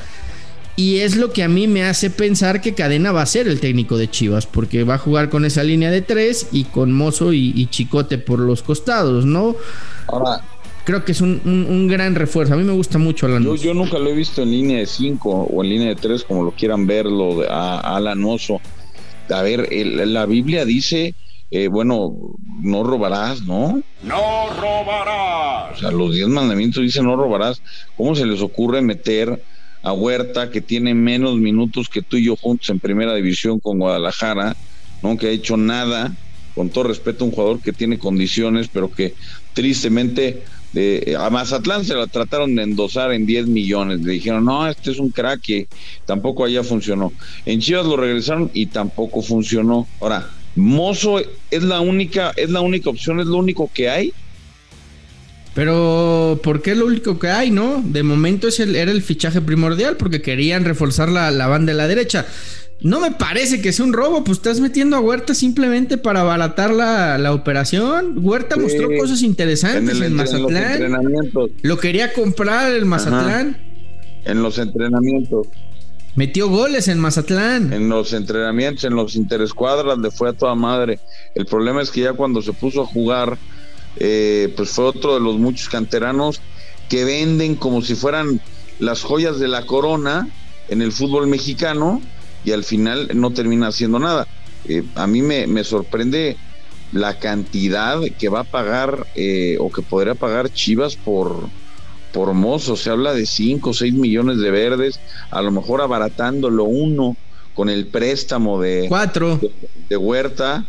y 0.75 0.97
es 0.97 1.15
lo 1.15 1.31
que 1.31 1.43
a 1.43 1.47
mí 1.47 1.67
me 1.67 1.83
hace 1.83 2.09
pensar 2.09 2.61
que 2.61 2.73
Cadena 2.73 3.11
va 3.11 3.21
a 3.21 3.25
ser 3.25 3.47
el 3.47 3.59
técnico 3.59 3.97
de 3.97 4.09
Chivas, 4.09 4.45
porque 4.45 4.83
va 4.83 4.95
a 4.95 4.97
jugar 4.97 5.29
con 5.29 5.45
esa 5.45 5.63
línea 5.63 5.89
de 5.89 6.01
tres 6.01 6.49
y 6.51 6.65
con 6.65 6.91
Mozo 6.91 7.31
y, 7.31 7.53
y 7.55 7.67
Chicote 7.67 8.17
por 8.17 8.39
los 8.39 8.61
costados, 8.61 9.25
¿no? 9.25 9.55
Ahora, 10.07 10.41
creo 10.83 11.05
que 11.05 11.13
es 11.13 11.21
un, 11.21 11.41
un, 11.45 11.65
un, 11.65 11.87
gran 11.87 12.15
refuerzo. 12.15 12.53
A 12.53 12.57
mí 12.57 12.63
me 12.63 12.73
gusta 12.73 12.97
mucho 12.97 13.25
Alan 13.25 13.43
yo, 13.43 13.55
yo, 13.55 13.73
nunca 13.73 13.99
lo 13.99 14.09
he 14.09 14.13
visto 14.13 14.41
en 14.41 14.51
línea 14.51 14.79
de 14.79 14.85
5 14.85 15.29
o 15.29 15.63
en 15.63 15.69
línea 15.69 15.87
de 15.89 15.95
3, 15.95 16.23
como 16.25 16.43
lo 16.43 16.51
quieran 16.51 16.85
verlo, 16.85 17.49
a, 17.49 17.79
a 17.79 17.95
Alan 17.95 18.23
Oso. 18.25 18.59
A 19.29 19.41
ver, 19.41 19.69
el, 19.71 20.13
la 20.13 20.25
Biblia 20.25 20.65
dice, 20.65 21.15
eh, 21.51 21.67
bueno, 21.69 22.13
no 22.61 22.83
robarás, 22.83 23.41
¿no? 23.43 23.81
No 24.03 24.49
robarás. 24.59 25.77
O 25.77 25.79
sea, 25.79 25.91
los 25.91 26.13
10 26.13 26.27
mandamientos 26.27 26.83
dicen 26.83 27.05
no 27.05 27.15
robarás. 27.15 27.61
¿Cómo 27.95 28.13
se 28.13 28.25
les 28.25 28.41
ocurre 28.41 28.81
meter 28.81 29.41
a 29.85 29.93
Huerta, 29.93 30.49
que 30.49 30.61
tiene 30.61 30.95
menos 30.95 31.37
minutos 31.37 31.87
que 31.89 32.01
tú 32.01 32.17
y 32.17 32.25
yo 32.25 32.35
juntos 32.35 32.69
en 32.69 32.79
primera 32.79 33.13
división 33.15 33.59
con 33.59 33.77
Guadalajara, 33.79 34.55
¿no? 35.01 35.15
que 35.15 35.27
ha 35.27 35.31
hecho 35.31 35.57
nada, 35.57 36.11
con 36.55 36.71
todo 36.71 36.85
respeto, 36.85 37.23
un 37.23 37.31
jugador 37.31 37.61
que 37.61 37.71
tiene 37.71 37.99
condiciones, 37.99 38.67
pero 38.73 38.89
que 38.89 39.13
tristemente 39.53 40.43
a 41.17 41.29
Mazatlán 41.29 41.85
se 41.85 41.93
la 41.93 42.07
trataron 42.07 42.55
de 42.55 42.63
endosar 42.63 43.11
en 43.13 43.25
10 43.25 43.47
millones. 43.47 43.99
Le 44.01 44.13
dijeron, 44.13 44.43
no, 44.43 44.67
este 44.67 44.91
es 44.91 44.99
un 44.99 45.11
crack 45.11 45.41
tampoco 46.05 46.45
allá 46.45 46.63
funcionó. 46.63 47.13
En 47.45 47.59
Chivas 47.59 47.85
lo 47.85 47.95
regresaron 47.95 48.49
y 48.53 48.67
tampoco 48.67 49.21
funcionó. 49.21 49.89
Ahora, 49.99 50.27
Mozo 50.55 51.19
es 51.49 51.63
la 51.63 51.79
única, 51.81 52.33
es 52.35 52.49
la 52.49 52.61
única 52.61 52.89
opción, 52.89 53.19
es 53.19 53.27
lo 53.27 53.37
único 53.37 53.69
que 53.73 53.89
hay. 53.89 54.11
Pero, 55.55 56.39
¿por 56.43 56.61
qué 56.61 56.71
es 56.71 56.77
lo 56.77 56.85
único 56.85 57.17
que 57.17 57.29
hay, 57.29 57.49
no? 57.49 57.81
De 57.83 58.03
momento 58.03 58.47
es 58.49 58.59
el, 58.59 58.75
era 58.75 58.91
el 58.91 59.01
fichaje 59.01 59.39
primordial 59.41 59.95
porque 59.97 60.21
querían 60.21 60.65
reforzar 60.65 61.09
la, 61.09 61.31
la 61.31 61.47
banda 61.47 61.71
de 61.71 61.77
la 61.77 61.87
derecha. 61.87 62.25
no 62.81 62.99
me 62.99 63.11
parece 63.11 63.61
que 63.61 63.71
sea 63.71 63.85
un 63.85 63.93
robo, 63.93 64.23
pues 64.25 64.37
estás 64.39 64.59
metiendo 64.59 64.97
a 64.97 64.99
Huerta 64.99 65.33
simplemente 65.33 65.97
para 65.97 66.21
abaratar 66.21 66.71
la, 66.73 67.17
la 67.17 67.33
operación. 67.33 68.15
Huerta 68.17 68.55
Sí. 68.55 68.61
mostró 68.61 68.89
cosas 68.99 69.21
interesantes 69.21 69.95
en, 69.97 70.03
el- 70.03 70.11
Mazatlán. 70.11 70.71
entrenamientos. 70.73 71.51
Lo 71.61 71.77
quería 71.77 72.11
comprar 72.11 72.73
el 72.73 72.85
Mazatlán. 72.85 73.57
En 74.25 74.43
los 74.43 74.57
entrenamientos. 74.59 75.47
Metió 76.15 76.49
goles 76.49 76.89
en 76.89 76.99
Mazatlán. 76.99 77.71
En 77.71 77.87
los 77.89 78.11
entrenamientos, 78.13 78.83
en 78.83 78.95
los 78.95 79.15
interescuadras, 79.15 79.97
le 79.99 80.11
fue 80.11 80.29
a 80.29 80.33
toda 80.33 80.53
madre. 80.55 80.99
El 81.33 81.45
problema 81.45 81.81
es 81.81 81.91
que 81.91 82.01
ya 82.01 82.13
cuando 82.13 82.41
se 82.41 82.51
puso 82.53 82.81
a 82.81 82.85
jugar, 82.85 83.37
eh, 83.97 84.53
pues 84.55 84.69
fue 84.69 84.85
otro 84.85 85.13
de 85.15 85.19
los 85.19 85.37
muchos 85.37 85.69
canteranos 85.69 86.41
que 86.89 87.05
venden 87.05 87.55
como 87.55 87.81
si 87.81 87.95
fueran 87.95 88.41
las 88.79 89.01
joyas 89.03 89.39
de 89.39 89.47
la 89.47 89.65
corona 89.65 90.27
en 90.69 90.81
el 90.81 90.91
fútbol 90.91 91.27
mexicano 91.27 92.01
y 92.43 92.51
al 92.51 92.63
final 92.63 93.09
no 93.13 93.31
termina 93.31 93.67
haciendo 93.67 93.99
nada. 93.99 94.27
Eh, 94.67 94.83
a 94.95 95.07
mí 95.07 95.21
me, 95.21 95.47
me 95.47 95.63
sorprende 95.63 96.37
la 96.91 97.19
cantidad 97.19 97.99
que 98.17 98.29
va 98.29 98.41
a 98.41 98.43
pagar 98.43 99.07
eh, 99.15 99.57
o 99.59 99.71
que 99.71 99.81
podría 99.81 100.15
pagar 100.15 100.51
Chivas 100.51 100.95
por, 100.95 101.49
por 102.13 102.33
Mozo. 102.33 102.75
Se 102.75 102.89
habla 102.89 103.13
de 103.13 103.25
5 103.25 103.69
o 103.69 103.73
6 103.73 103.93
millones 103.93 104.39
de 104.39 104.51
verdes, 104.51 104.99
a 105.31 105.41
lo 105.41 105.51
mejor 105.51 105.81
abaratándolo 105.81 106.65
uno 106.65 107.17
con 107.53 107.69
el 107.69 107.87
préstamo 107.87 108.61
de, 108.61 108.85
Cuatro. 108.89 109.37
de, 109.37 109.51
de 109.89 109.97
Huerta, 109.97 110.65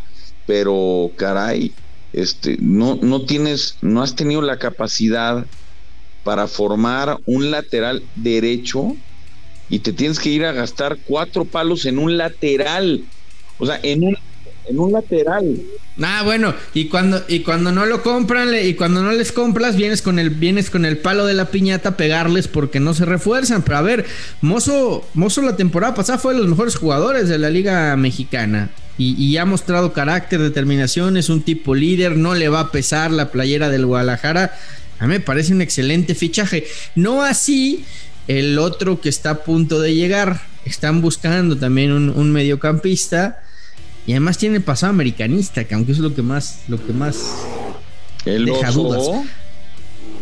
pero 0.47 1.11
caray, 1.17 1.73
este, 2.17 2.57
no, 2.61 2.99
no 3.01 3.23
tienes, 3.23 3.77
no 3.83 4.03
has 4.03 4.17
tenido 4.17 4.41
la 4.41 4.59
capacidad 4.59 5.45
para 6.25 6.49
formar 6.49 7.19
un 7.27 7.51
lateral 7.51 8.03
derecho 8.17 8.97
y 9.69 9.81
te 9.81 9.93
tienes 9.93 10.19
que 10.19 10.31
ir 10.31 10.45
a 10.47 10.53
gastar 10.53 10.97
cuatro 11.07 11.45
palos 11.45 11.85
en 11.85 11.99
un 11.99 12.17
lateral. 12.17 13.05
O 13.59 13.67
sea, 13.67 13.79
en 13.83 14.03
un, 14.03 14.17
en 14.67 14.81
un 14.81 14.93
lateral. 14.93 15.61
Ah, 16.03 16.23
bueno, 16.25 16.55
y 16.73 16.87
cuando, 16.87 17.23
y 17.29 17.41
cuando 17.41 17.71
no 17.71 17.85
lo 17.85 18.03
compran 18.03 18.49
y 18.63 18.73
cuando 18.75 19.03
no 19.03 19.13
les 19.13 19.31
compras, 19.31 19.77
vienes 19.77 20.01
con 20.01 20.19
el, 20.19 20.31
vienes 20.31 20.71
con 20.71 20.87
el 20.87 20.97
palo 20.97 21.27
de 21.27 21.35
la 21.35 21.51
piñata 21.51 21.91
a 21.91 21.97
pegarles 21.99 22.49
porque 22.49 22.81
no 22.81 22.95
se 22.95 23.05
refuerzan. 23.05 23.61
Pero 23.61 23.77
a 23.77 23.83
ver, 23.83 24.07
Mozo, 24.41 25.07
Mozo 25.13 25.43
la 25.43 25.57
temporada 25.57 25.95
pasada 25.95 26.19
fue 26.19 26.33
de 26.33 26.41
los 26.41 26.49
mejores 26.49 26.77
jugadores 26.77 27.29
de 27.29 27.39
la 27.39 27.51
Liga 27.51 27.95
Mexicana. 27.97 28.71
Y, 28.99 29.13
y 29.23 29.37
ha 29.37 29.45
mostrado 29.45 29.93
carácter, 29.93 30.41
determinación, 30.41 31.17
es 31.17 31.29
un 31.29 31.43
tipo 31.43 31.75
líder, 31.75 32.17
no 32.17 32.35
le 32.35 32.49
va 32.49 32.61
a 32.61 32.73
pesar 32.73 33.11
la 33.11 33.31
playera 33.31 33.69
del 33.69 33.85
Guadalajara. 33.87 34.57
A 34.99 35.07
mí 35.07 35.15
me 35.15 35.21
parece 35.21 35.53
un 35.53 35.61
excelente 35.61 36.15
fichaje. 36.15 36.67
No 36.95 37.23
así 37.23 37.85
el 38.29 38.59
otro 38.59 39.01
que 39.01 39.09
está 39.11 39.31
a 39.31 39.45
punto 39.45 39.81
de 39.81 39.95
llegar. 39.95 40.41
Están 40.65 41.03
buscando 41.03 41.57
también 41.59 41.93
un, 41.93 42.09
un 42.09 42.33
mediocampista. 42.33 43.43
Y 44.07 44.13
además 44.13 44.39
tiene 44.39 44.61
pasado 44.61 44.91
americanista, 44.91 45.65
que 45.65 45.75
aunque 45.75 45.93
es 45.93 45.99
lo 45.99 46.15
que 46.15 46.23
más, 46.23 46.61
lo 46.69 46.85
que 46.85 46.93
más 46.93 47.19
El 48.25 48.47
Deja 48.47 48.71
oso. 48.71 48.83
dudas. 48.83 49.27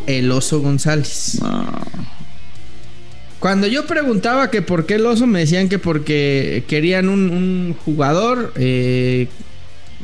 el 0.07 0.33
oso 0.33 0.61
González. 0.61 1.39
No. 1.41 1.67
Cuando 3.45 3.67
yo 3.67 3.85
preguntaba 3.87 4.51
que 4.51 4.63
por 4.63 4.87
qué 4.87 4.95
el 4.95 5.05
oso, 5.05 5.27
me 5.27 5.41
decían 5.41 5.69
que 5.69 5.79
porque 5.79 6.65
querían 6.67 7.11
un, 7.11 7.77
jugador 7.85 8.55
eh, 8.57 9.29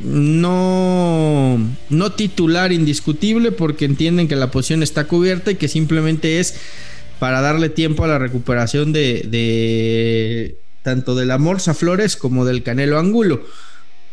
no, 0.03 1.57
no 1.89 2.11
titular 2.11 2.71
indiscutible, 2.71 3.51
porque 3.51 3.85
entienden 3.85 4.27
que 4.27 4.35
la 4.35 4.51
posición 4.51 4.83
está 4.83 5.05
cubierta 5.05 5.49
y 5.49 5.55
que 5.55 5.67
simplemente 5.67 6.39
es 6.39 6.53
para 7.17 7.41
darle 7.41 7.69
tiempo 7.69 8.03
a 8.03 8.09
la 8.09 8.19
recuperación 8.19 8.93
de, 8.93 9.25
de 9.27 10.57
tanto 10.83 11.15
de 11.15 11.25
la 11.25 11.39
Morsa 11.39 11.73
Flores 11.73 12.17
como 12.17 12.45
del 12.45 12.61
Canelo 12.61 12.99
Angulo. 12.99 13.41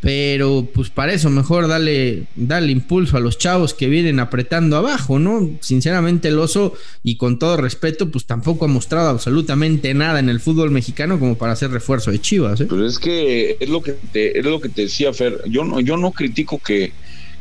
Pero 0.00 0.68
pues 0.72 0.90
para 0.90 1.12
eso 1.12 1.28
mejor 1.28 1.66
dale, 1.66 2.26
dale 2.36 2.70
impulso 2.70 3.16
a 3.16 3.20
los 3.20 3.36
chavos 3.36 3.74
que 3.74 3.88
vienen 3.88 4.20
apretando 4.20 4.76
abajo, 4.76 5.18
¿no? 5.18 5.50
Sinceramente 5.60 6.28
el 6.28 6.38
oso, 6.38 6.74
y 7.02 7.16
con 7.16 7.38
todo 7.40 7.56
respeto, 7.56 8.08
pues 8.10 8.24
tampoco 8.24 8.66
ha 8.66 8.68
mostrado 8.68 9.08
absolutamente 9.08 9.92
nada 9.94 10.20
en 10.20 10.28
el 10.28 10.38
fútbol 10.38 10.70
mexicano 10.70 11.18
como 11.18 11.36
para 11.36 11.52
hacer 11.52 11.72
refuerzo 11.72 12.12
de 12.12 12.20
Chivas, 12.20 12.60
¿eh? 12.60 12.66
Pero 12.68 12.86
es 12.86 12.98
que 13.00 13.56
es 13.58 13.68
lo 13.68 13.82
que 13.82 13.92
te, 14.12 14.38
es 14.38 14.44
lo 14.44 14.60
que 14.60 14.68
te 14.68 14.82
decía 14.82 15.12
Fer. 15.12 15.42
Yo 15.46 15.64
no, 15.64 15.80
yo 15.80 15.96
no 15.96 16.12
critico 16.12 16.58
que, 16.58 16.92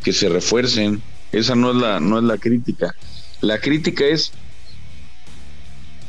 que 0.04 0.14
se 0.14 0.28
refuercen. 0.28 1.02
Esa 1.32 1.56
no 1.56 1.72
es 1.72 1.78
la, 1.78 2.00
no 2.00 2.18
es 2.18 2.24
la 2.24 2.38
crítica. 2.38 2.96
La 3.42 3.60
crítica 3.60 4.06
es 4.06 4.32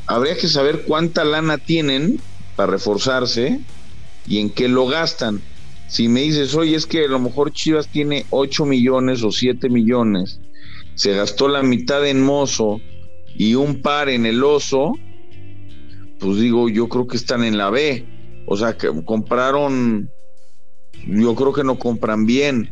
habría 0.09 0.35
que 0.35 0.47
saber 0.47 0.85
cuánta 0.87 1.23
lana 1.23 1.59
tienen 1.59 2.19
para 2.55 2.71
reforzarse 2.71 3.59
y 4.27 4.39
en 4.39 4.49
qué 4.49 4.67
lo 4.67 4.87
gastan. 4.87 5.39
Si 5.89 6.07
me 6.07 6.21
dices, 6.21 6.55
oye, 6.55 6.75
es 6.75 6.85
que 6.85 7.05
a 7.05 7.07
lo 7.07 7.19
mejor 7.19 7.51
Chivas 7.51 7.87
tiene 7.87 8.25
8 8.29 8.65
millones 8.65 9.23
o 9.23 9.31
7 9.31 9.69
millones, 9.69 10.39
se 10.93 11.13
gastó 11.13 11.47
la 11.47 11.63
mitad 11.63 12.05
en 12.07 12.21
Mozo 12.21 12.79
y 13.35 13.55
un 13.55 13.81
par 13.81 14.09
en 14.09 14.25
el 14.25 14.43
Oso, 14.43 14.93
pues 16.19 16.37
digo, 16.37 16.69
yo 16.69 16.89
creo 16.89 17.07
que 17.07 17.17
están 17.17 17.43
en 17.43 17.57
la 17.57 17.69
B. 17.69 18.05
O 18.45 18.57
sea, 18.57 18.77
que 18.77 18.89
compraron, 19.05 20.11
yo 21.07 21.35
creo 21.35 21.53
que 21.53 21.63
no 21.63 21.79
compran 21.79 22.25
bien. 22.25 22.69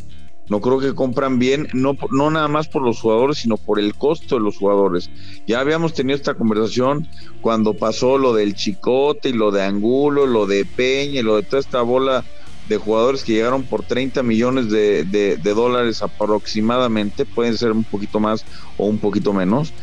No 0.49 0.61
creo 0.61 0.79
que 0.79 0.95
compran 0.95 1.39
bien, 1.39 1.67
no, 1.73 1.97
no 2.11 2.31
nada 2.31 2.47
más 2.47 2.69
por 2.69 2.81
los 2.81 3.01
jugadores, 3.01 3.39
sino 3.39 3.57
por 3.57 3.79
el 3.79 3.95
costo 3.95 4.35
de 4.35 4.41
los 4.41 4.57
jugadores. 4.57 5.09
Ya 5.45 5.59
habíamos 5.59 5.93
tenido 5.93 6.15
esta 6.15 6.35
conversación 6.35 7.05
cuando 7.41 7.73
pasó 7.73 8.17
lo 8.17 8.33
del 8.33 8.55
Chicote 8.55 9.29
y 9.29 9.33
lo 9.33 9.51
de 9.51 9.63
Angulo, 9.63 10.25
lo 10.25 10.47
de 10.47 10.63
Peña 10.63 11.19
y 11.19 11.23
lo 11.23 11.35
de 11.35 11.43
toda 11.43 11.59
esta 11.59 11.81
bola 11.81 12.23
de 12.67 12.77
jugadores 12.77 13.23
que 13.23 13.33
llegaron 13.33 13.67
por 13.67 13.85
30 13.85 14.23
millones 14.23 14.69
de, 14.69 15.05
de- 15.05 15.37
dólares 15.53 16.01
aproximadamente, 16.01 17.25
pueden 17.25 17.57
ser 17.57 17.71
un 17.71 17.85
poquito 17.85 18.19
más 18.19 18.45
o 18.77 18.87
un 18.87 18.99
poquito 18.99 19.33
menos, 19.33 19.73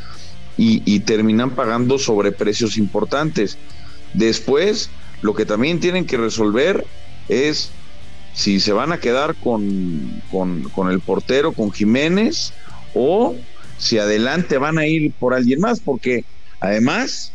y, 0.57 0.83
y 0.93 1.01
terminan 1.01 1.55
pagando 1.55 1.99
sobreprecios 1.99 2.77
importantes. 2.77 3.59
Después, 4.13 4.97
lo 5.21 5.35
que 5.35 5.47
también 5.47 5.81
tienen 5.81 6.07
que 6.07 6.17
resolver 6.17 6.87
es 7.29 7.79
si 8.33 8.61
se 8.61 8.73
van 8.73 8.93
a 8.93 8.99
quedar 8.99 9.37
con, 9.39 10.21
con, 10.27 10.63
con 10.65 10.91
el 10.91 11.03
portero, 11.03 11.55
con 11.55 11.71
Jiménez, 11.73 12.55
o 12.93 13.45
si 13.77 13.99
adelante 13.99 14.59
van 14.59 14.79
a 14.79 14.87
ir 14.87 15.13
por 15.19 15.35
alguien 15.35 15.61
más, 15.61 15.81
porque 15.81 16.23
además 16.61 17.34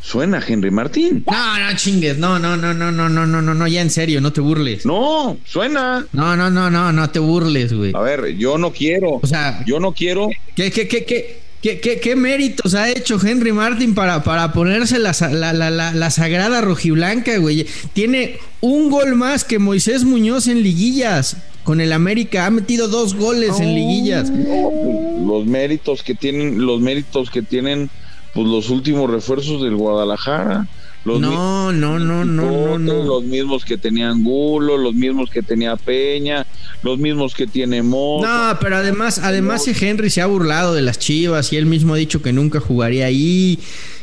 suena 0.00 0.42
Henry 0.46 0.70
Martín. 0.70 1.24
No, 1.26 1.58
no 1.58 1.76
chingues, 1.76 2.18
no, 2.18 2.38
no, 2.38 2.56
no, 2.56 2.72
no, 2.74 2.90
no, 2.92 3.08
no, 3.08 3.26
no, 3.26 3.42
no, 3.42 3.54
no, 3.54 3.66
ya 3.66 3.82
en 3.82 3.90
serio, 3.90 4.20
no 4.20 4.32
te 4.32 4.40
burles. 4.40 4.86
No, 4.86 5.36
suena. 5.44 6.06
No, 6.12 6.36
no, 6.36 6.50
no, 6.50 6.70
no, 6.70 6.92
no 6.92 7.10
te 7.10 7.18
burles, 7.18 7.72
güey. 7.72 7.92
A 7.94 8.00
ver, 8.00 8.36
yo 8.36 8.58
no 8.58 8.72
quiero, 8.72 9.20
O 9.22 9.26
sea, 9.26 9.62
yo 9.66 9.80
no 9.80 9.92
quiero. 9.92 10.28
¿Qué, 10.54 10.70
qué, 10.70 10.88
qué, 10.88 11.04
qué, 11.04 11.40
qué, 11.60 11.80
qué- 11.80 12.00
qué 12.00 12.16
méritos 12.16 12.74
ha 12.74 12.88
hecho 12.88 13.18
Henry 13.24 13.52
Martin 13.52 13.94
para, 13.94 14.22
para 14.22 14.52
ponerse 14.52 14.98
la, 14.98 15.12
la, 15.30 15.52
la, 15.52 15.70
la, 15.92 16.10
sagrada 16.10 16.60
rojiblanca, 16.60 17.36
güey? 17.38 17.66
Tiene 17.92 18.38
un 18.60 18.90
gol 18.90 19.14
más 19.16 19.44
que 19.44 19.58
Moisés 19.58 20.04
Muñoz 20.04 20.46
en 20.46 20.62
liguillas. 20.62 21.36
Con 21.64 21.82
el 21.82 21.92
América 21.92 22.46
ha 22.46 22.50
metido 22.50 22.88
dos 22.88 23.14
goles 23.14 23.60
en 23.60 23.74
liguillas. 23.74 24.30
No, 24.30 24.70
pues, 24.70 25.26
los 25.26 25.44
méritos 25.46 26.02
que 26.02 26.14
tienen, 26.14 26.64
los 26.64 26.80
méritos 26.80 27.28
que 27.30 27.42
tienen, 27.42 27.90
pues 28.34 28.46
los 28.46 28.70
últimos 28.70 29.10
refuerzos 29.10 29.62
del 29.62 29.76
Guadalajara. 29.76 30.66
Los 31.04 31.20
No, 31.20 31.72
no, 31.72 31.98
no, 31.98 32.24
no, 32.24 32.24
no, 32.24 32.78
no. 32.78 33.04
Los 33.04 33.24
mismos 33.24 33.64
que 33.64 33.78
tenía 33.78 34.10
Angulo, 34.10 34.76
los 34.76 34.94
mismos 34.94 35.30
que 35.30 35.42
tenía 35.42 35.76
Peña, 35.76 36.46
los 36.82 36.98
mismos 36.98 37.34
que 37.34 37.46
tiene 37.46 37.82
Mozo. 37.82 38.26
No, 38.26 38.58
pero 38.60 38.76
además, 38.76 39.18
además 39.18 39.66
Henry 39.66 40.10
se 40.10 40.20
ha 40.20 40.26
burlado 40.26 40.74
de 40.74 40.82
las 40.82 40.98
Chivas 40.98 41.52
y 41.52 41.56
él 41.56 41.66
mismo 41.66 41.94
ha 41.94 41.96
dicho 41.96 42.20
que 42.20 42.32
nunca 42.32 42.60
jugaría 42.60 43.06
ahí, 43.06 43.58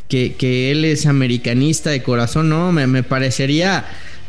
que, 0.07 0.35
que 0.35 0.71
él 0.71 0.85
es 0.85 1.05
americanista 1.05 1.89
de 1.89 2.01
corazón. 2.01 2.49
No, 2.49 2.71
me, 2.71 2.87
me 2.87 3.03
parecería 3.03 3.85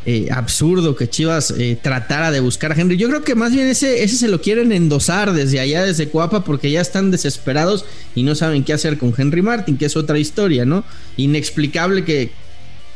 eh, 0.09 0.29
absurdo 0.31 0.95
que 0.95 1.09
Chivas 1.09 1.51
eh, 1.51 1.77
tratara 1.81 2.31
de 2.31 2.39
buscar 2.39 2.71
a 2.71 2.75
Henry. 2.75 2.95
Yo 2.95 3.09
creo 3.09 3.25
que 3.25 3.35
más 3.35 3.51
bien 3.51 3.67
ese, 3.67 4.05
ese 4.05 4.15
se 4.15 4.29
lo 4.29 4.39
quieren 4.39 4.71
endosar 4.71 5.33
desde 5.33 5.59
allá, 5.59 5.83
desde 5.83 6.07
Cuapa, 6.07 6.45
porque 6.45 6.71
ya 6.71 6.79
están 6.79 7.11
desesperados 7.11 7.83
y 8.15 8.23
no 8.23 8.33
saben 8.33 8.63
qué 8.63 8.71
hacer 8.71 8.97
con 8.97 9.13
Henry 9.17 9.41
Martin, 9.41 9.77
que 9.77 9.83
es 9.83 9.97
otra 9.97 10.17
historia, 10.17 10.63
¿no? 10.63 10.85
Inexplicable 11.17 12.05
que, 12.05 12.31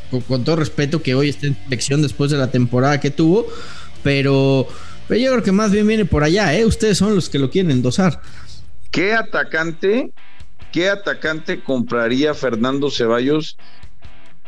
con, 0.10 0.46
todo 0.46 0.56
respeto, 0.56 1.04
que 1.04 1.14
hoy 1.14 1.28
esté 1.28 1.48
en 1.48 1.58
selección 1.66 2.02
después 2.02 2.32
de 2.32 2.38
la 2.38 2.50
temporada 2.50 3.02
que 3.02 3.12
tuvo, 3.12 3.46
pero, 4.04 4.66
pero 5.10 5.20
yo 5.20 5.32
creo 5.32 5.44
que 5.44 5.52
más 5.52 5.70
bien 5.70 5.86
viene 5.86 6.06
por 6.06 6.24
allá, 6.24 6.56
¿eh? 6.56 6.66
Ustedes 6.66 6.98
son 6.98 7.14
los 7.14 7.30
que 7.30 7.40
lo 7.40 7.50
quieren 7.50 7.72
endosar. 7.72 8.22
¿Qué 8.90 9.12
atacante, 9.16 10.12
qué 10.72 10.90
atacante 10.90 11.62
compraría 11.62 12.34
Fernando 12.34 12.90
Ceballos? 12.90 13.58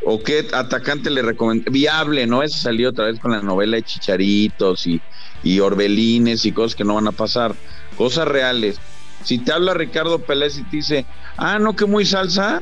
¿O 0.05 0.21
qué 0.21 0.47
atacante 0.53 1.09
le 1.09 1.21
recomendaría? 1.21 1.71
Viable, 1.71 2.27
¿no? 2.27 2.43
Ese 2.43 2.57
salió 2.57 2.89
otra 2.89 3.05
vez 3.05 3.19
con 3.19 3.31
la 3.31 3.41
novela 3.41 3.77
de 3.77 3.83
Chicharitos 3.83 4.85
y, 4.87 5.01
y 5.43 5.59
Orbelines 5.59 6.45
y 6.45 6.51
cosas 6.51 6.75
que 6.75 6.83
no 6.83 6.95
van 6.95 7.07
a 7.07 7.11
pasar. 7.11 7.55
Cosas 7.97 8.27
reales. 8.27 8.77
Si 9.23 9.37
te 9.37 9.51
habla 9.51 9.73
Ricardo 9.73 10.19
Pérez 10.19 10.57
y 10.57 10.63
te 10.63 10.77
dice, 10.77 11.05
ah, 11.37 11.59
no, 11.59 11.75
que 11.75 11.85
muy 11.85 12.05
salsa, 12.05 12.61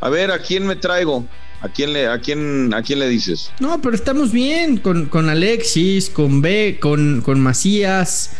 a 0.00 0.08
ver, 0.08 0.30
¿a 0.30 0.38
quién 0.38 0.66
me 0.66 0.76
traigo? 0.76 1.26
¿A 1.60 1.68
quién 1.68 1.92
le, 1.92 2.06
a 2.06 2.18
quién, 2.18 2.72
a 2.72 2.82
quién 2.82 3.00
le 3.00 3.08
dices? 3.08 3.52
No, 3.60 3.82
pero 3.82 3.94
estamos 3.94 4.32
bien 4.32 4.78
con, 4.78 5.06
con 5.06 5.28
Alexis, 5.28 6.08
con 6.08 6.40
B, 6.40 6.78
con, 6.80 7.20
con 7.20 7.38
Macías, 7.40 8.32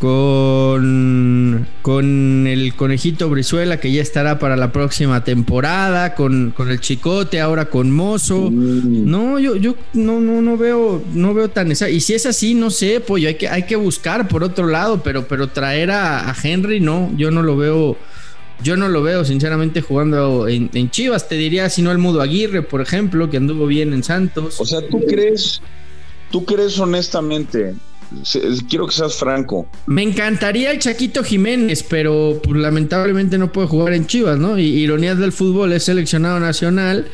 con, 0.00 1.66
con 1.82 2.46
el 2.46 2.74
conejito 2.74 3.28
Brizuela 3.28 3.78
que 3.78 3.92
ya 3.92 4.00
estará 4.00 4.38
para 4.38 4.56
la 4.56 4.72
próxima 4.72 5.24
temporada, 5.24 6.14
con, 6.14 6.52
con 6.56 6.70
el 6.70 6.80
Chicote, 6.80 7.38
ahora 7.38 7.66
con 7.66 7.90
Mozo. 7.90 8.50
Mm. 8.50 9.10
No, 9.10 9.38
yo, 9.38 9.56
yo 9.56 9.76
no, 9.92 10.18
no, 10.18 10.40
no 10.40 10.56
veo, 10.56 11.02
no 11.12 11.34
veo 11.34 11.50
tan 11.50 11.70
esa. 11.70 11.90
Y 11.90 12.00
si 12.00 12.14
es 12.14 12.24
así, 12.24 12.54
no 12.54 12.70
sé, 12.70 13.00
pues 13.00 13.26
hay 13.26 13.34
que, 13.34 13.48
hay 13.48 13.64
que 13.64 13.76
buscar 13.76 14.26
por 14.26 14.42
otro 14.42 14.66
lado, 14.66 15.02
pero, 15.02 15.28
pero 15.28 15.48
traer 15.48 15.90
a, 15.90 16.30
a 16.30 16.36
Henry, 16.42 16.80
no, 16.80 17.12
yo 17.16 17.30
no 17.30 17.42
lo 17.42 17.56
veo. 17.56 17.96
Yo 18.62 18.76
no 18.76 18.88
lo 18.88 19.02
veo, 19.02 19.24
sinceramente, 19.24 19.80
jugando 19.80 20.46
en, 20.46 20.70
en 20.74 20.90
Chivas. 20.90 21.28
Te 21.28 21.34
diría, 21.34 21.70
si 21.70 21.80
no, 21.80 21.92
el 21.92 21.98
Mudo 21.98 22.20
Aguirre, 22.20 22.62
por 22.62 22.82
ejemplo, 22.82 23.30
que 23.30 23.38
anduvo 23.38 23.66
bien 23.66 23.94
en 23.94 24.02
Santos. 24.02 24.60
O 24.60 24.66
sea, 24.66 24.86
¿tú 24.86 25.00
crees, 25.06 25.62
tú 26.30 26.44
crees 26.44 26.78
honestamente? 26.78 27.74
Quiero 28.68 28.86
que 28.86 28.94
seas 28.94 29.14
franco. 29.14 29.66
Me 29.86 30.02
encantaría 30.02 30.70
el 30.72 30.78
Chaquito 30.78 31.22
Jiménez, 31.22 31.84
pero 31.88 32.40
pues, 32.42 32.56
lamentablemente 32.56 33.38
no 33.38 33.52
puede 33.52 33.68
jugar 33.68 33.94
en 33.94 34.06
Chivas, 34.06 34.38
¿no? 34.38 34.58
Y 34.58 34.64
ironías 34.64 35.18
del 35.18 35.32
fútbol, 35.32 35.72
es 35.72 35.84
seleccionado 35.84 36.40
nacional, 36.40 37.06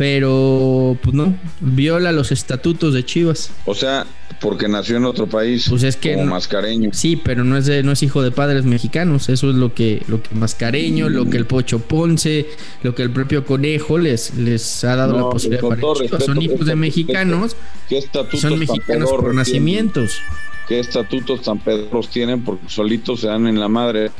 pero 0.00 0.96
pues 1.02 1.12
no, 1.14 1.36
viola 1.60 2.10
los 2.10 2.32
estatutos 2.32 2.94
de 2.94 3.04
Chivas. 3.04 3.50
O 3.66 3.74
sea, 3.74 4.06
porque 4.40 4.66
nació 4.66 4.96
en 4.96 5.04
otro 5.04 5.26
país. 5.26 5.66
Pues 5.68 5.82
es 5.82 5.96
que 5.98 6.14
como 6.14 6.24
no- 6.24 6.30
mascareño. 6.30 6.88
Sí, 6.94 7.16
pero 7.16 7.44
no 7.44 7.58
es 7.58 7.66
de, 7.66 7.82
no 7.82 7.92
es 7.92 8.02
hijo 8.02 8.22
de 8.22 8.30
padres 8.30 8.64
mexicanos, 8.64 9.28
eso 9.28 9.50
es 9.50 9.56
lo 9.56 9.74
que, 9.74 10.02
lo 10.08 10.22
que 10.22 10.34
Mascareño, 10.34 11.10
lo 11.10 11.28
que 11.28 11.36
el 11.36 11.44
Pocho 11.44 11.80
Ponce, 11.80 12.46
lo 12.82 12.94
que 12.94 13.02
el 13.02 13.10
propio 13.10 13.44
Conejo 13.44 13.98
les, 13.98 14.34
les 14.36 14.82
ha 14.84 14.96
dado 14.96 15.18
No, 15.18 15.26
la 15.26 15.30
posibilidad 15.32 15.68
para 15.68 15.82
Chivas. 15.82 15.98
respeto, 15.98 16.24
Son 16.24 16.40
hijos 16.40 16.58
de 16.60 16.64
respeto, 16.64 16.76
mexicanos, 16.76 17.56
¿Qué 17.86 17.98
estatutos 17.98 18.40
son 18.40 18.58
mexicanos 18.58 19.10
por 19.10 19.34
nacimientos. 19.34 20.22
¿Qué 20.66 20.80
estatutos 20.80 21.42
tan 21.42 21.58
pedros 21.58 22.08
tienen? 22.08 22.42
Porque 22.42 22.70
solitos 22.70 23.20
se 23.20 23.26
dan 23.26 23.46
en 23.46 23.60
la 23.60 23.68
madre. 23.68 24.10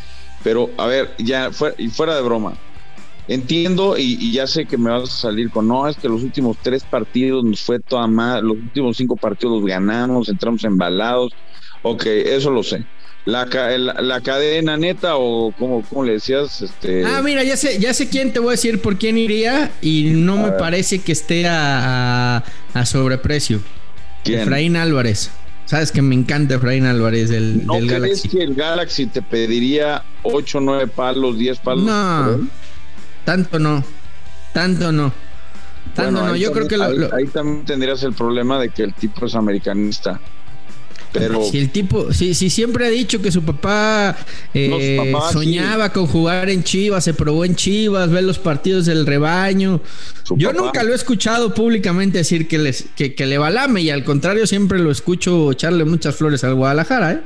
Pero, 0.44 0.68
a 0.76 0.86
ver, 0.86 1.14
ya 1.18 1.50
fuera, 1.52 1.74
y 1.78 1.88
fuera 1.88 2.14
de 2.16 2.20
broma. 2.20 2.52
Entiendo 3.28 3.96
y, 3.96 4.16
y 4.20 4.32
ya 4.32 4.46
sé 4.46 4.66
que 4.66 4.76
me 4.76 4.90
vas 4.90 5.04
a 5.04 5.06
salir 5.28 5.50
con, 5.50 5.68
no, 5.68 5.86
es 5.88 5.96
que 5.96 6.08
los 6.08 6.22
últimos 6.22 6.56
tres 6.62 6.82
partidos 6.82 7.44
nos 7.44 7.60
fue 7.60 7.78
toda 7.78 8.06
mal, 8.06 8.42
los 8.44 8.56
últimos 8.56 8.96
cinco 8.96 9.16
partidos 9.16 9.60
los 9.60 9.68
ganamos, 9.68 10.28
entramos 10.28 10.64
embalados. 10.64 11.32
Ok, 11.82 12.06
eso 12.06 12.50
lo 12.50 12.62
sé. 12.62 12.84
La, 13.26 13.44
la, 13.44 13.94
la 14.00 14.20
cadena 14.22 14.76
neta 14.76 15.16
o 15.16 15.52
como, 15.56 15.82
como 15.82 16.04
le 16.04 16.12
decías, 16.14 16.62
este... 16.62 17.04
Ah, 17.04 17.20
mira, 17.22 17.44
ya 17.44 17.56
sé, 17.56 17.78
ya 17.78 17.92
sé 17.94 18.08
quién 18.08 18.32
te 18.32 18.40
voy 18.40 18.48
a 18.48 18.50
decir 18.52 18.80
por 18.80 18.96
quién 18.98 19.18
iría 19.18 19.70
y 19.82 20.10
no 20.14 20.36
me 20.38 20.52
parece 20.52 21.00
que 21.00 21.12
esté 21.12 21.46
a, 21.46 22.38
a- 22.38 22.44
a 22.74 22.86
sobreprecio. 22.86 23.60
¿quién? 24.24 24.40
Efraín 24.40 24.76
Álvarez. 24.76 25.30
Sabes 25.66 25.92
que 25.92 26.02
me 26.02 26.16
encanta 26.16 26.54
Efraín 26.56 26.84
Álvarez 26.86 27.28
del, 27.28 27.64
¿No 27.64 27.74
del 27.74 27.86
crees 27.86 28.00
Galaxy. 28.02 28.28
que 28.28 28.42
el 28.42 28.54
Galaxy 28.54 29.06
te 29.06 29.22
pediría 29.22 30.02
8, 30.22 30.60
9 30.60 30.86
palos, 30.88 31.38
10 31.38 31.58
palos? 31.60 31.84
No? 31.84 32.48
Tanto 33.30 33.58
no. 33.60 33.84
Tanto 34.52 34.90
no. 34.90 35.12
Tanto 35.94 36.12
Bueno, 36.20 36.26
no. 36.28 36.36
Yo 36.36 36.50
creo 36.50 36.66
que 36.66 36.76
lo- 36.76 36.84
ahí, 36.84 36.96
lo- 36.98 37.14
ahí 37.14 37.26
también 37.26 37.64
tendrías 37.64 38.02
el 38.02 38.12
problema 38.12 38.58
de 38.60 38.70
que 38.70 38.82
el 38.82 38.92
tipo 38.94 39.26
es 39.26 39.34
americanista. 39.36 40.20
Pero 41.12 41.42
Si 41.42 41.58
el 41.58 41.70
tipo, 41.70 42.12
si, 42.12 42.34
si 42.34 42.50
siempre 42.50 42.86
ha 42.86 42.88
dicho 42.88 43.20
que 43.20 43.30
su 43.32 43.42
papá, 43.42 44.16
eh, 44.54 44.68
No, 44.68 44.78
su 45.12 45.12
papá, 45.12 45.32
soñaba 45.32 45.92
con 45.92 46.06
jugar 46.06 46.48
en 46.50 46.62
Chivas, 46.62 47.02
se 47.04 47.14
probó 47.14 47.44
en 47.44 47.54
Chivas, 47.56 48.10
ver 48.10 48.22
los 48.24 48.38
partidos 48.38 48.86
del 48.86 49.06
rebaño. 49.06 49.80
Su 50.24 50.36
Yo 50.36 50.50
papá. 50.50 50.62
nunca 50.62 50.82
lo 50.84 50.92
he 50.92 50.94
escuchado 50.96 51.52
públicamente 51.54 52.18
decir 52.18 52.46
que, 52.48 52.58
les, 52.58 52.84
que, 52.96 53.14
que 53.16 53.26
le 53.26 53.38
balame 53.38 53.80
y 53.82 53.90
al 53.90 54.04
contrario 54.04 54.46
siempre 54.46 54.78
lo 54.78 54.90
escucho 54.92 55.50
echarle 55.52 55.84
muchas 55.84 56.14
flores 56.16 56.42
al 56.44 56.54
Guadalajara, 56.54 57.12
¿eh? 57.12 57.20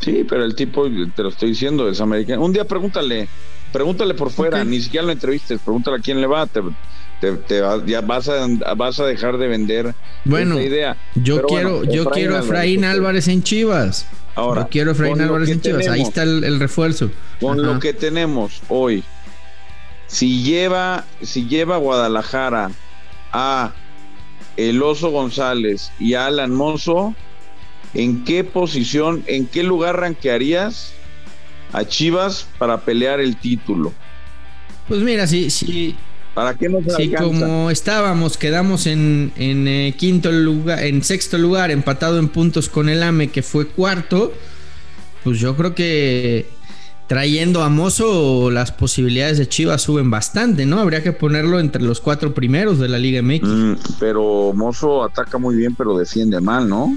sí, 0.00 0.24
pero 0.28 0.44
el 0.44 0.54
tipo, 0.56 0.88
te 1.14 1.22
lo 1.22 1.28
estoy 1.28 1.50
diciendo, 1.50 1.88
es 1.88 2.00
americano. 2.00 2.42
Un 2.44 2.52
día 2.52 2.64
pregúntale, 2.64 3.28
pregúntale 3.72 4.14
por 4.14 4.30
fuera, 4.30 4.64
ni 4.64 4.80
siquiera 4.80 5.06
lo 5.06 5.12
entrevistes, 5.12 5.60
pregúntale 5.64 5.98
a 5.98 6.00
quién 6.00 6.20
le 6.20 6.26
va, 6.26 6.46
te, 6.46 6.60
te- 7.20 7.32
te 7.36 7.60
va- 7.60 7.84
ya 7.84 8.00
vas 8.00 8.28
a, 8.28 8.46
vas 8.76 8.98
a 9.00 9.06
dejar 9.06 9.38
de 9.38 9.46
vender 9.48 9.94
Bueno, 10.24 10.56
esta 10.58 10.66
idea. 10.68 10.96
Yo 11.14 11.36
Pero 11.36 11.46
quiero, 11.48 11.76
bueno, 11.78 11.92
yo 11.92 12.04
quiero 12.10 12.36
a 12.36 12.40
Efraín. 12.40 12.84
Álvarez 12.84 13.28
en 13.28 13.42
Chivas. 13.42 14.06
Ahora, 14.34 14.62
yo 14.62 14.68
quiero 14.68 14.90
a 14.90 14.94
Efraín 14.94 15.20
Álvarez 15.20 15.48
en 15.50 15.60
Chivas. 15.60 15.88
Ahí 15.88 16.02
está 16.02 16.22
el, 16.22 16.44
el 16.44 16.58
refuerzo. 16.60 17.10
Con 17.40 17.58
Ajá. 17.60 17.72
lo 17.74 17.80
que 17.80 17.92
tenemos 17.92 18.62
hoy, 18.68 19.02
si 20.06 20.42
lleva, 20.42 21.04
si 21.22 21.46
lleva 21.46 21.76
Guadalajara 21.76 22.70
a 23.32 23.72
El 24.56 24.82
Oso 24.82 25.10
González 25.10 25.92
y 26.00 26.14
a 26.14 26.26
Alan 26.26 26.52
Mozo, 26.52 27.14
¿en 27.94 28.24
qué 28.24 28.44
posición, 28.44 29.22
en 29.26 29.46
qué 29.46 29.62
lugar 29.62 30.00
ranquearías 30.00 30.94
a 31.72 31.84
Chivas 31.84 32.46
para 32.58 32.80
pelear 32.80 33.20
el 33.20 33.36
título? 33.36 33.92
Pues 34.88 35.00
mira, 35.02 35.26
si, 35.26 35.50
si, 35.50 35.96
¿Para 36.34 36.54
qué 36.54 36.68
no 36.68 36.82
se 36.82 36.90
si 36.90 37.02
alcanza? 37.02 37.24
como 37.24 37.70
estábamos, 37.70 38.36
quedamos 38.36 38.86
en, 38.86 39.32
en 39.36 39.68
eh, 39.68 39.94
quinto 39.96 40.30
lugar, 40.32 40.84
en 40.84 41.02
sexto 41.02 41.38
lugar, 41.38 41.70
empatado 41.70 42.18
en 42.18 42.28
puntos 42.28 42.68
con 42.68 42.88
el 42.88 43.02
AME, 43.02 43.28
que 43.28 43.42
fue 43.42 43.66
cuarto, 43.66 44.32
pues 45.24 45.38
yo 45.38 45.56
creo 45.56 45.74
que 45.74 46.48
trayendo 47.10 47.64
a 47.64 47.68
Mozo 47.68 48.52
las 48.52 48.70
posibilidades 48.70 49.36
de 49.38 49.48
Chivas 49.48 49.82
suben 49.82 50.10
bastante, 50.10 50.64
¿no? 50.64 50.78
Habría 50.78 51.02
que 51.02 51.10
ponerlo 51.12 51.58
entre 51.58 51.82
los 51.82 52.00
cuatro 52.00 52.32
primeros 52.34 52.78
de 52.78 52.88
la 52.88 52.98
Liga 52.98 53.20
MX. 53.20 53.48
Mm, 53.48 53.74
pero 53.98 54.52
Mozo 54.54 55.02
ataca 55.02 55.36
muy 55.36 55.56
bien, 55.56 55.74
pero 55.74 55.98
defiende 55.98 56.40
mal, 56.40 56.68
¿no? 56.68 56.96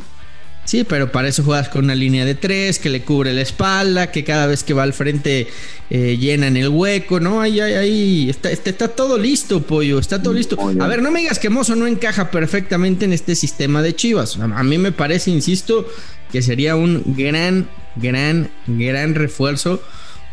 Sí, 0.65 0.86
pero 0.86 1.12
para 1.12 1.28
eso 1.28 1.43
juegas 1.43 1.67
con 1.67 1.86
una 1.86 1.95
línea 1.95 2.23
de 2.23 2.36
tres 2.36 2.80
que 2.80 2.89
le 2.89 3.04
cubre 3.04 3.34
la 3.34 3.41
espalda, 3.41 4.12
que 4.12 4.23
cada 4.23 4.47
vez 4.47 4.63
que 4.63 4.73
va 4.73 4.84
al 4.84 4.93
frente 4.93 5.47
eh, 5.89 6.17
llenan 6.17 6.56
el 6.56 6.69
hueco, 6.69 7.19
¿no? 7.19 7.41
Ahí, 7.41 7.60
ahí, 7.60 7.73
ahí 7.73 8.30
está, 8.30 8.49
está, 8.49 8.69
está 8.69 8.88
todo 8.88 9.17
listo, 9.17 9.62
pollo, 9.62 9.99
está 9.99 10.21
todo 10.21 10.34
listo. 10.34 10.56
Muy 10.56 10.76
bien. 10.76 10.82
A 10.82 10.88
ver, 10.88 11.02
no 11.02 11.12
me 11.12 11.19
digas 11.19 11.38
que 11.38 11.49
Mozo 11.49 11.76
no 11.76 11.86
encaja 11.86 12.32
perfectamente 12.32 13.04
en 13.06 13.12
este 13.12 13.36
sistema 13.36 13.82
de 13.82 13.93
Chivas. 13.93 14.38
A 14.38 14.45
a 14.45 14.63
mí 14.63 14.78
me 14.78 14.93
parece, 14.93 15.32
insisto, 15.32 15.86
que 16.32 16.41
sería 16.41 16.78
un 16.78 17.04
gran, 17.17 17.67
gran, 17.97 18.49
gran 18.65 19.15
refuerzo 19.15 19.84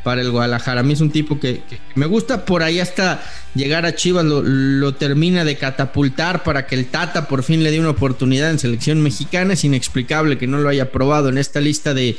para 0.03 0.21
el 0.21 0.31
Guadalajara. 0.31 0.81
A 0.81 0.83
mí 0.83 0.93
es 0.93 1.01
un 1.01 1.11
tipo 1.11 1.39
que, 1.39 1.63
que 1.69 1.79
me 1.95 2.07
gusta. 2.07 2.45
Por 2.45 2.63
ahí 2.63 2.81
hasta 2.81 3.23
llegar 3.55 3.87
a 3.87 3.95
Chivas 3.95 4.25
lo, 4.25 4.43
lo 4.43 4.95
termina 4.95 5.45
de 5.45 5.57
catapultar 5.57 6.43
para 6.43 6.67
que 6.67 6.75
el 6.75 6.87
Tata 6.87 7.29
por 7.29 7.43
fin 7.43 7.63
le 7.63 7.71
dé 7.71 7.81
una 7.81 7.91
oportunidad 7.91 8.51
en 8.51 8.59
selección 8.59 9.03
mexicana. 9.03 9.55
Es 9.55 9.65
inexplicable 9.65 10.39
que 10.39 10.47
no 10.47 10.59
lo 10.59 10.69
haya 10.69 10.91
probado 10.93 11.29
en 11.29 11.39
esta 11.39 11.61
lista 11.61 11.95
de 11.95 12.17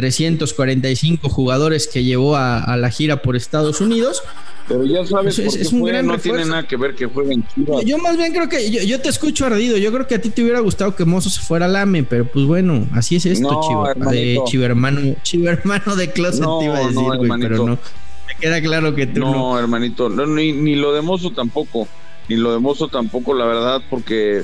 345 0.00 1.28
jugadores 1.28 1.88
que 1.88 2.04
llevó 2.04 2.36
a, 2.36 2.62
a 2.62 2.76
la 2.76 2.90
gira 2.90 3.22
por 3.22 3.36
Estados 3.36 3.80
Unidos. 3.80 4.22
Pero 4.66 4.84
ya 4.84 5.04
sabes, 5.06 5.38
Es- 5.38 5.46
es- 5.46 5.46
por 5.46 5.54
qué 5.56 5.62
es 5.62 5.72
un 5.72 5.80
juega, 5.80 5.96
gran 5.98 6.06
no 6.08 6.18
tiene 6.18 6.44
nada 6.44 6.66
que 6.68 6.76
ver 6.76 6.94
que 6.94 7.06
juegue 7.06 7.32
en 7.34 7.46
Chivas. 7.48 7.84
Yo 7.86 7.96
más 7.98 8.16
bien 8.18 8.32
creo 8.32 8.48
que 8.50 8.70
yo, 8.70 8.82
yo 8.82 9.00
te 9.00 9.08
escucho 9.08 9.46
ardido. 9.46 9.78
Yo 9.78 9.90
creo 9.92 10.06
que 10.06 10.16
a 10.16 10.20
ti 10.20 10.28
te 10.30 10.42
hubiera 10.42 10.60
gustado 10.60 10.94
que 10.94 11.04
Mozo 11.06 11.30
se 11.30 11.40
fuera 11.40 11.64
al 11.66 11.74
AME, 11.76 12.02
pero 12.04 12.26
pues 12.26 12.44
bueno, 12.44 12.86
así 12.92 13.16
es 13.16 13.24
esto, 13.26 13.50
No, 13.50 13.60
chivo. 13.94 14.10
De 14.10 14.40
chivermano, 14.44 15.16
chivermano 15.22 15.96
de 15.96 16.10
closet 16.12 16.42
No, 16.42 16.58
te 16.58 16.64
iba 16.66 16.76
a 16.76 16.80
decir, 16.80 16.94
no, 16.96 17.36
pero 17.40 17.56
no. 17.66 17.78
Me 18.26 18.34
queda 18.38 18.60
claro 18.60 18.94
que 18.94 19.06
tú 19.06 19.20
no. 19.20 19.32
No, 19.32 19.58
hermanito, 19.58 20.10
no, 20.10 20.26
ni, 20.26 20.52
ni 20.52 20.76
lo 20.76 20.92
de 20.92 21.00
Mozo 21.00 21.30
tampoco, 21.32 21.88
ni 22.28 22.36
lo 22.36 22.52
de 22.52 22.58
Mozo 22.58 22.88
tampoco, 22.88 23.32
la 23.32 23.46
verdad, 23.46 23.80
porque 23.88 24.42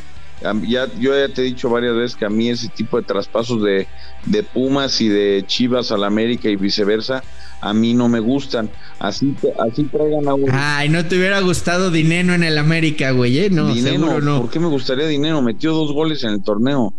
ya 0.66 0.86
yo 0.98 1.18
ya 1.18 1.32
te 1.32 1.42
he 1.42 1.44
dicho 1.44 1.68
varias 1.70 1.94
veces 1.94 2.16
que 2.16 2.24
a 2.24 2.30
mí 2.30 2.50
ese 2.50 2.68
tipo 2.68 2.96
de 2.96 3.04
traspasos 3.04 3.62
de, 3.62 3.86
de 4.26 4.42
Pumas 4.42 5.00
y 5.00 5.08
de 5.08 5.44
Chivas 5.46 5.92
al 5.92 6.04
América 6.04 6.48
y 6.48 6.56
viceversa, 6.56 7.22
a 7.60 7.72
mí 7.72 7.94
no 7.94 8.08
me 8.08 8.20
gustan. 8.20 8.70
Así, 8.98 9.34
así 9.58 9.84
traigan 9.84 10.28
a 10.28 10.78
Ay, 10.78 10.88
no 10.88 11.04
te 11.06 11.16
hubiera 11.16 11.40
gustado 11.40 11.90
Dineno 11.90 12.34
en 12.34 12.44
el 12.44 12.58
América, 12.58 13.10
güey, 13.10 13.38
¿eh? 13.38 13.50
No, 13.50 13.72
dinero. 13.72 13.98
seguro 13.98 14.20
no. 14.20 14.42
¿Por 14.42 14.50
qué 14.50 14.60
me 14.60 14.68
gustaría 14.68 15.06
dinero? 15.06 15.42
Metió 15.42 15.72
dos 15.72 15.92
goles 15.92 16.22
en 16.24 16.30
el 16.30 16.42
torneo. 16.42 16.92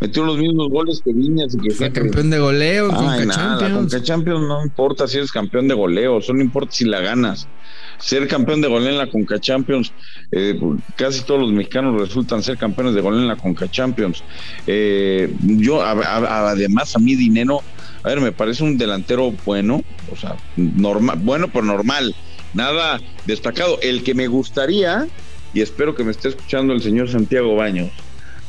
Metió 0.00 0.24
los 0.24 0.38
mismos 0.38 0.68
goles 0.70 1.02
que 1.04 1.12
Viñas 1.12 1.54
y 1.54 1.58
que 1.58 1.74
Fue 1.74 1.92
campeón 1.92 2.30
de 2.30 2.38
goleo 2.38 2.88
Ay, 2.90 2.96
Conca 3.20 3.24
nada, 3.26 3.54
la 3.54 3.58
Champions. 3.60 3.76
Conca 3.92 4.02
Champions 4.02 4.40
no 4.48 4.62
importa 4.64 5.06
si 5.06 5.18
eres 5.18 5.30
campeón 5.30 5.68
de 5.68 5.74
goleo, 5.74 6.20
solo 6.22 6.40
importa 6.42 6.72
si 6.72 6.84
la 6.86 7.00
ganas. 7.00 7.48
Ser 7.98 8.26
campeón 8.28 8.62
de 8.62 8.68
goleo 8.68 8.88
en 8.88 8.96
la 8.98 9.08
Conca 9.08 9.38
Champions, 9.38 9.92
eh, 10.32 10.58
casi 10.96 11.20
todos 11.22 11.40
los 11.42 11.52
mexicanos 11.52 12.00
resultan 12.00 12.42
ser 12.42 12.56
campeones 12.56 12.94
de 12.94 13.02
goleo 13.02 13.20
en 13.20 13.28
la 13.28 13.36
Conca 13.36 13.68
Champions. 13.70 14.22
Eh, 14.66 15.30
yo, 15.42 15.82
a- 15.82 15.90
a- 15.92 16.50
además, 16.50 16.96
a 16.96 16.98
mí 16.98 17.14
Dinero, 17.14 17.60
a 18.02 18.08
ver, 18.08 18.20
me 18.22 18.32
parece 18.32 18.64
un 18.64 18.78
delantero 18.78 19.34
bueno, 19.44 19.82
o 20.10 20.16
sea, 20.16 20.34
normal, 20.56 21.18
bueno, 21.22 21.48
pero 21.52 21.66
normal, 21.66 22.14
nada 22.54 22.98
destacado. 23.26 23.78
El 23.82 24.02
que 24.02 24.14
me 24.14 24.28
gustaría, 24.28 25.06
y 25.52 25.60
espero 25.60 25.94
que 25.94 26.02
me 26.04 26.12
esté 26.12 26.28
escuchando 26.30 26.72
el 26.72 26.80
señor 26.80 27.10
Santiago 27.10 27.54
Baños, 27.54 27.90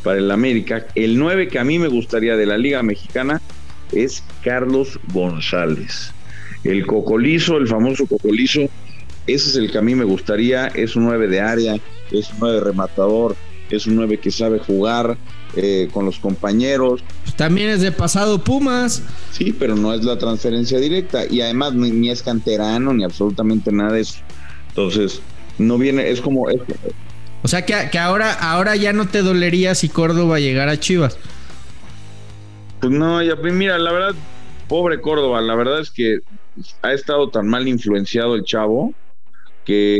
para 0.04 0.18
el 0.18 0.32
América, 0.32 0.86
el 0.96 1.18
9 1.18 1.48
que 1.48 1.60
a 1.60 1.64
mí 1.64 1.80
me 1.80 1.88
gustaría 1.88 2.36
de 2.36 2.46
la 2.46 2.58
Liga 2.58 2.84
Mexicana 2.84 3.42
es 3.92 4.24
Carlos 4.44 5.00
González. 5.14 6.12
El 6.64 6.86
cocolizo, 6.86 7.58
el 7.58 7.68
famoso 7.68 8.06
cocolizo, 8.06 8.62
Ese 9.28 9.50
es 9.50 9.56
el 9.56 9.72
que 9.72 9.78
a 9.78 9.82
mí 9.82 9.94
me 9.96 10.04
gustaría, 10.04 10.68
es 10.68 10.96
un 10.96 11.06
9 11.06 11.28
de 11.28 11.40
área, 11.40 11.76
es 12.12 12.30
un 12.32 12.40
9 12.40 12.60
rematador, 12.62 13.36
es 13.70 13.86
un 13.86 13.96
9 13.96 14.20
que 14.20 14.32
sabe 14.32 14.60
jugar 14.60 15.18
eh, 15.56 15.90
con 15.94 16.06
los 16.06 16.20
compañeros. 16.20 17.04
Pues 17.24 17.36
también 17.36 17.70
es 17.70 17.82
de 17.82 17.92
pasado 17.92 18.44
Pumas. 18.44 19.04
Sí, 19.32 19.54
pero 19.58 19.76
no 19.76 19.94
es 19.94 20.04
la 20.04 20.18
transferencia 20.18 20.80
directa 20.80 21.26
y 21.30 21.42
además 21.42 21.74
ni, 21.74 21.92
ni 21.92 22.10
es 22.10 22.24
canterano 22.24 22.94
ni 22.94 23.04
absolutamente 23.04 23.72
nada 23.72 23.94
de 23.94 24.02
eso. 24.02 24.20
Entonces, 24.70 25.22
no 25.58 25.78
viene, 25.78 26.10
es 26.10 26.22
como... 26.22 26.50
Es, 26.50 26.60
o 27.44 27.48
sea 27.48 27.66
que, 27.66 27.90
que, 27.92 28.00
ahora, 28.00 28.34
ahora 28.34 28.76
ya 28.76 28.94
no 28.94 29.08
te 29.08 29.22
dolería 29.22 29.76
si 29.76 29.90
Córdoba 29.90 30.40
llegara 30.40 30.74
a 30.74 30.80
Chivas. 30.80 31.18
Pues 32.80 32.92
no, 32.92 33.22
ya, 33.22 33.36
mira, 33.36 33.78
la 33.78 33.92
verdad, 33.92 34.16
pobre 34.68 35.02
Córdoba, 35.02 35.42
la 35.42 35.56
verdad 35.56 35.80
es 35.80 35.92
que 35.92 36.20
ha 36.82 36.94
estado 36.94 37.30
tan 37.30 37.48
mal 37.48 37.68
influenciado 37.68 38.36
el 38.36 38.44
chavo 38.44 38.94
que 39.66 39.98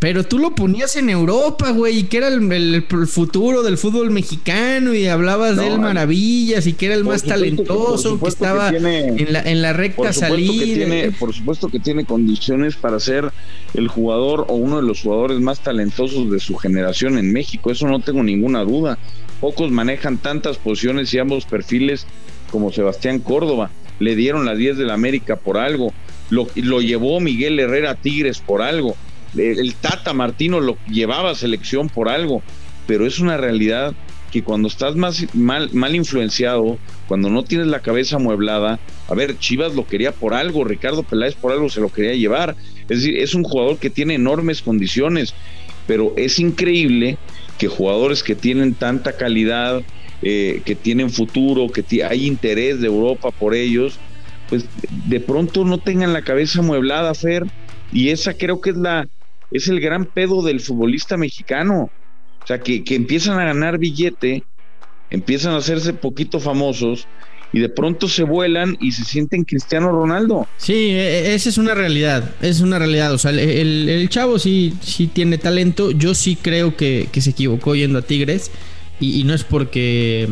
pero 0.00 0.24
tú 0.24 0.38
lo 0.38 0.54
ponías 0.54 0.96
en 0.96 1.10
Europa, 1.10 1.70
güey, 1.72 1.98
y 1.98 2.02
que 2.04 2.16
era 2.16 2.28
el, 2.28 2.50
el, 2.50 2.82
futuro 3.06 3.62
del 3.62 3.76
fútbol 3.76 4.10
mexicano 4.10 4.94
y 4.94 5.06
hablabas 5.06 5.56
no, 5.56 5.62
de 5.62 5.68
él 5.68 5.78
maravillas 5.78 6.66
y 6.66 6.72
que 6.72 6.86
era 6.86 6.94
el 6.94 7.04
más 7.04 7.22
talentoso, 7.22 8.14
que, 8.14 8.22
que, 8.22 8.28
estaba 8.28 8.70
que 8.70 8.78
tiene, 8.78 9.08
en, 9.08 9.32
la, 9.34 9.42
en 9.42 9.60
la 9.60 9.74
recta 9.74 10.14
salida. 10.14 10.64
Tiene, 10.64 11.10
por 11.12 11.34
supuesto 11.34 11.68
que 11.68 11.78
tiene 11.80 12.06
condiciones 12.06 12.76
para 12.76 12.98
ser 12.98 13.30
el 13.74 13.88
jugador 13.88 14.46
o 14.48 14.54
uno 14.54 14.76
de 14.76 14.84
los 14.84 15.02
jugadores 15.02 15.38
más 15.38 15.60
talentosos 15.60 16.30
de 16.30 16.40
su 16.40 16.56
generación 16.56 17.18
en 17.18 17.30
México, 17.30 17.70
eso 17.70 17.86
no 17.86 18.00
tengo 18.00 18.22
ninguna 18.22 18.60
duda. 18.60 18.96
Pocos 19.38 19.70
manejan 19.70 20.16
tantas 20.16 20.56
posiciones 20.56 21.12
y 21.12 21.18
ambos 21.18 21.44
perfiles 21.44 22.06
como 22.50 22.72
Sebastián 22.72 23.18
Córdoba. 23.18 23.70
Le 23.98 24.16
dieron 24.16 24.46
las 24.46 24.56
10 24.56 24.78
de 24.78 24.86
la 24.86 24.94
América 24.94 25.36
por 25.36 25.58
algo. 25.58 25.92
Lo, 26.30 26.48
lo 26.54 26.80
llevó 26.80 27.20
Miguel 27.20 27.60
Herrera 27.60 27.90
a 27.90 27.94
Tigres 27.96 28.38
por 28.38 28.62
algo 28.62 28.96
el 29.36 29.74
Tata 29.74 30.12
Martino 30.12 30.60
lo 30.60 30.76
llevaba 30.88 31.30
a 31.30 31.34
selección 31.34 31.88
por 31.88 32.08
algo, 32.08 32.42
pero 32.86 33.06
es 33.06 33.20
una 33.20 33.36
realidad 33.36 33.94
que 34.30 34.42
cuando 34.42 34.68
estás 34.68 34.96
más 34.96 35.26
mal, 35.34 35.94
influenciado, 35.94 36.78
cuando 37.08 37.30
no 37.30 37.42
tienes 37.42 37.66
la 37.66 37.80
cabeza 37.80 38.16
amueblada, 38.16 38.78
a 39.08 39.14
ver, 39.14 39.38
Chivas 39.38 39.74
lo 39.74 39.86
quería 39.86 40.12
por 40.12 40.34
algo, 40.34 40.64
Ricardo 40.64 41.02
Peláez 41.02 41.34
por 41.34 41.52
algo 41.52 41.68
se 41.68 41.80
lo 41.80 41.88
quería 41.88 42.14
llevar, 42.14 42.56
es 42.88 43.02
decir, 43.02 43.18
es 43.18 43.34
un 43.34 43.42
jugador 43.42 43.78
que 43.78 43.90
tiene 43.90 44.14
enormes 44.14 44.62
condiciones, 44.62 45.34
pero 45.86 46.14
es 46.16 46.38
increíble 46.38 47.18
que 47.58 47.68
jugadores 47.68 48.22
que 48.22 48.36
tienen 48.36 48.74
tanta 48.74 49.16
calidad, 49.16 49.82
eh, 50.22 50.62
que 50.64 50.74
tienen 50.74 51.10
futuro, 51.10 51.68
que 51.68 52.04
hay 52.04 52.26
interés 52.26 52.80
de 52.80 52.86
Europa 52.86 53.30
por 53.32 53.54
ellos, 53.54 53.98
pues 54.48 54.64
de 55.06 55.20
pronto 55.20 55.64
no 55.64 55.78
tengan 55.78 56.12
la 56.12 56.22
cabeza 56.22 56.60
amueblada, 56.60 57.14
Fer, 57.14 57.46
y 57.92 58.10
esa 58.10 58.34
creo 58.34 58.60
que 58.60 58.70
es 58.70 58.76
la, 58.76 59.08
es 59.50 59.68
el 59.68 59.80
gran 59.80 60.06
pedo 60.06 60.42
del 60.42 60.60
futbolista 60.60 61.16
mexicano. 61.16 61.90
O 62.42 62.46
sea, 62.46 62.60
que, 62.60 62.84
que, 62.84 62.94
empiezan 62.94 63.38
a 63.38 63.44
ganar 63.44 63.78
billete, 63.78 64.44
empiezan 65.10 65.52
a 65.54 65.58
hacerse 65.58 65.92
poquito 65.92 66.40
famosos 66.40 67.06
y 67.52 67.60
de 67.60 67.68
pronto 67.68 68.08
se 68.08 68.22
vuelan 68.22 68.76
y 68.80 68.92
se 68.92 69.04
sienten 69.04 69.44
Cristiano 69.44 69.90
Ronaldo. 69.90 70.46
Sí, 70.56 70.90
e, 70.90 71.30
e, 71.30 71.34
esa 71.34 71.48
es 71.48 71.58
una 71.58 71.74
realidad, 71.74 72.34
es 72.40 72.60
una 72.60 72.78
realidad. 72.78 73.12
O 73.12 73.18
sea, 73.18 73.32
el, 73.32 73.88
el 73.88 74.08
chavo 74.08 74.38
sí, 74.38 74.74
sí 74.80 75.08
tiene 75.08 75.36
talento. 75.36 75.90
Yo 75.90 76.14
sí 76.14 76.36
creo 76.36 76.76
que, 76.76 77.08
que 77.12 77.20
se 77.20 77.30
equivocó 77.30 77.74
yendo 77.74 77.98
a 77.98 78.02
Tigres 78.02 78.50
y, 79.00 79.20
y 79.20 79.24
no 79.24 79.34
es 79.34 79.44
porque 79.44 80.28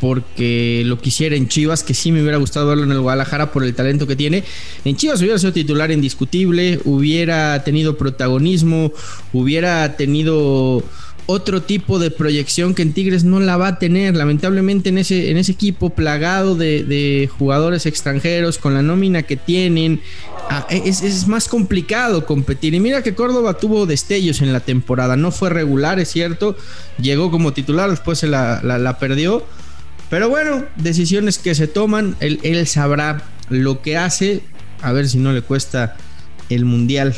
porque 0.00 0.82
lo 0.84 0.98
quisiera 0.98 1.36
en 1.36 1.48
Chivas, 1.48 1.82
que 1.82 1.94
sí 1.94 2.12
me 2.12 2.20
hubiera 2.20 2.38
gustado 2.38 2.68
verlo 2.68 2.84
en 2.84 2.92
el 2.92 3.00
Guadalajara 3.00 3.50
por 3.50 3.64
el 3.64 3.74
talento 3.74 4.06
que 4.06 4.16
tiene. 4.16 4.44
En 4.84 4.96
Chivas 4.96 5.20
hubiera 5.20 5.38
sido 5.38 5.52
titular 5.52 5.90
indiscutible, 5.90 6.80
hubiera 6.84 7.62
tenido 7.64 7.96
protagonismo, 7.96 8.92
hubiera 9.32 9.96
tenido 9.96 10.84
otro 11.30 11.60
tipo 11.60 11.98
de 11.98 12.10
proyección 12.10 12.74
que 12.74 12.80
en 12.80 12.94
Tigres 12.94 13.22
no 13.22 13.38
la 13.38 13.58
va 13.58 13.68
a 13.68 13.78
tener. 13.78 14.16
Lamentablemente 14.16 14.88
en 14.88 14.98
ese, 14.98 15.30
en 15.30 15.36
ese 15.36 15.52
equipo 15.52 15.90
plagado 15.90 16.54
de, 16.54 17.28
jugadores 17.38 17.84
extranjeros, 17.84 18.56
con 18.56 18.72
la 18.72 18.82
nómina 18.82 19.24
que 19.24 19.36
tienen, 19.36 20.00
ah, 20.48 20.66
es, 20.70 21.26
más 21.26 21.48
complicado 21.48 22.24
competir. 22.24 22.72
Y 22.72 22.80
mira 22.80 23.02
que 23.02 23.14
Córdoba 23.14 23.54
tuvo 23.54 23.84
destellos 23.84 24.40
en 24.40 24.52
la 24.52 24.60
temporada, 24.60 25.16
no 25.16 25.30
fue 25.30 25.50
regular, 25.50 25.98
es 25.98 26.08
cierto, 26.08 26.56
llegó 26.98 27.30
como 27.30 27.52
titular, 27.52 27.90
después 27.90 28.18
se 28.18 28.28
la 28.28 28.96
perdió 28.98 29.44
pero 30.10 30.28
bueno, 30.28 30.64
decisiones 30.76 31.38
que 31.38 31.54
se 31.54 31.66
toman, 31.66 32.16
él, 32.20 32.40
él, 32.42 32.66
sabrá 32.66 33.22
lo 33.48 33.82
que 33.82 33.96
hace, 33.96 34.42
a 34.82 34.92
ver 34.92 35.08
si 35.08 35.18
no 35.18 35.32
le 35.32 35.42
cuesta 35.42 35.96
el 36.48 36.64
mundial 36.64 37.14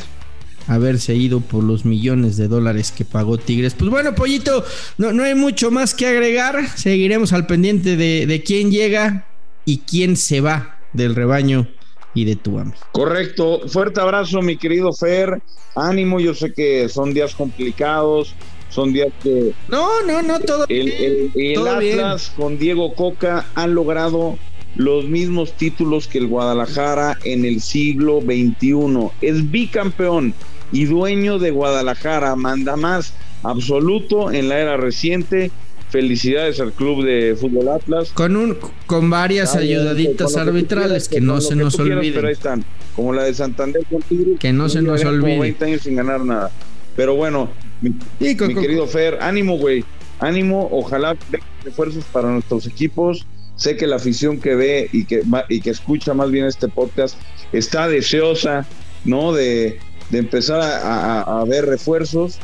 haberse 0.66 1.14
ido 1.14 1.40
por 1.40 1.64
los 1.64 1.84
millones 1.84 2.36
de 2.36 2.46
dólares 2.46 2.92
que 2.92 3.04
pagó 3.04 3.38
Tigres. 3.38 3.74
Pues 3.74 3.90
bueno, 3.90 4.14
Pollito, 4.14 4.64
no, 4.98 5.12
no 5.12 5.24
hay 5.24 5.34
mucho 5.34 5.70
más 5.70 5.94
que 5.94 6.06
agregar, 6.06 6.68
seguiremos 6.76 7.32
al 7.32 7.46
pendiente 7.46 7.96
de, 7.96 8.26
de 8.26 8.42
quién 8.42 8.70
llega 8.70 9.26
y 9.64 9.78
quién 9.78 10.16
se 10.16 10.40
va 10.40 10.78
del 10.92 11.14
rebaño 11.14 11.68
y 12.14 12.24
de 12.24 12.36
tu 12.36 12.58
amigo. 12.58 12.76
Correcto, 12.92 13.68
fuerte 13.68 14.00
abrazo 14.00 14.42
mi 14.42 14.56
querido 14.56 14.92
Fer, 14.92 15.42
ánimo, 15.74 16.20
yo 16.20 16.34
sé 16.34 16.52
que 16.52 16.88
son 16.88 17.14
días 17.14 17.34
complicados, 17.34 18.34
son 18.70 18.92
días 18.92 19.12
que... 19.22 19.52
No, 19.68 20.02
no, 20.06 20.22
no, 20.22 20.40
todo 20.40 20.64
El, 20.68 20.88
el, 20.88 21.30
el 21.34 21.54
todo 21.54 21.70
Atlas 21.70 22.32
bien. 22.36 22.36
con 22.36 22.58
Diego 22.58 22.94
Coca 22.94 23.46
han 23.54 23.74
logrado 23.74 24.38
los 24.76 25.04
mismos 25.06 25.52
títulos 25.52 26.06
que 26.06 26.18
el 26.18 26.28
Guadalajara 26.28 27.18
en 27.24 27.44
el 27.44 27.60
siglo 27.60 28.20
XXI. 28.20 29.10
Es 29.20 29.50
bicampeón 29.50 30.34
y 30.72 30.84
dueño 30.84 31.38
de 31.38 31.50
Guadalajara, 31.50 32.36
manda 32.36 32.76
más 32.76 33.12
absoluto 33.42 34.30
en 34.30 34.48
la 34.48 34.58
era 34.58 34.76
reciente. 34.76 35.50
Felicidades 35.90 36.60
al 36.60 36.72
club 36.72 37.04
de 37.04 37.34
fútbol 37.34 37.68
Atlas. 37.68 38.12
Con 38.14 38.36
un 38.36 38.56
con 38.86 39.10
varias 39.10 39.56
Ay, 39.56 39.74
ayudaditas 39.74 40.32
con 40.32 40.48
arbitrales 40.48 41.08
que, 41.08 41.16
que, 41.16 41.20
no 41.20 41.40
se 41.40 41.56
nos 41.56 41.76
olviden. 41.80 41.98
Quieras, 41.98 42.14
pero 42.14 42.28
ahí 42.28 42.32
están, 42.32 42.64
como 42.94 43.12
la 43.12 43.24
de 43.24 43.34
Santander 43.34 43.82
con 43.90 44.00
Tigres, 44.02 44.38
que 44.38 44.52
no 44.52 44.68
se 44.68 44.82
nos 44.82 45.04
olvide. 45.04 45.30
Como 45.32 45.42
20 45.42 45.64
años 45.64 45.80
sin 45.82 45.96
ganar 45.96 46.24
nada. 46.24 46.52
Pero 46.94 47.16
bueno, 47.16 47.50
mi, 47.80 47.94
sí, 48.18 48.36
con, 48.36 48.48
mi 48.48 48.54
con, 48.54 48.62
querido 48.62 48.86
Fer, 48.86 49.18
ánimo, 49.20 49.56
güey. 49.58 49.84
Ánimo, 50.18 50.68
ojalá 50.70 51.16
refuerzos 51.64 52.04
para 52.04 52.28
nuestros 52.30 52.66
equipos. 52.66 53.26
Sé 53.56 53.76
que 53.76 53.86
la 53.86 53.96
afición 53.96 54.40
que 54.40 54.54
ve 54.54 54.88
y 54.92 55.04
que, 55.04 55.22
y 55.48 55.60
que 55.60 55.70
escucha 55.70 56.14
más 56.14 56.30
bien 56.30 56.46
este 56.46 56.68
podcast 56.68 57.16
está 57.52 57.88
deseosa, 57.88 58.66
¿no? 59.04 59.32
De, 59.32 59.78
de 60.10 60.18
empezar 60.18 60.60
a, 60.60 61.20
a, 61.20 61.40
a, 61.40 61.44
ver 61.44 61.66
refuerzos. 61.66 62.38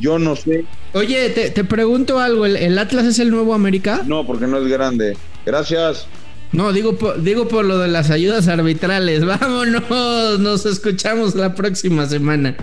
Yo 0.00 0.18
no 0.18 0.36
sé. 0.36 0.64
Oye, 0.94 1.30
te, 1.30 1.50
te 1.50 1.64
pregunto 1.64 2.18
algo: 2.18 2.46
¿El, 2.46 2.56
¿El, 2.56 2.78
Atlas 2.78 3.04
es 3.04 3.18
el 3.18 3.30
nuevo 3.30 3.54
América? 3.54 4.02
No, 4.06 4.26
porque 4.26 4.46
no 4.46 4.58
es 4.58 4.68
grande. 4.68 5.16
Gracias. 5.44 6.06
No, 6.52 6.72
digo 6.72 6.96
por, 6.96 7.22
digo 7.22 7.48
por 7.48 7.64
lo 7.64 7.78
de 7.78 7.88
las 7.88 8.10
ayudas 8.10 8.48
arbitrales. 8.48 9.24
Vámonos, 9.26 10.38
nos 10.38 10.66
escuchamos 10.66 11.34
la 11.34 11.54
próxima 11.54 12.06
semana. 12.06 12.56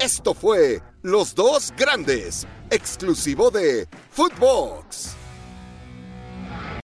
Esto 0.00 0.34
fue 0.34 0.80
Los 1.02 1.32
Dos 1.32 1.72
Grandes, 1.76 2.44
exclusivo 2.70 3.52
de 3.52 3.86
Footbox. 4.10 5.17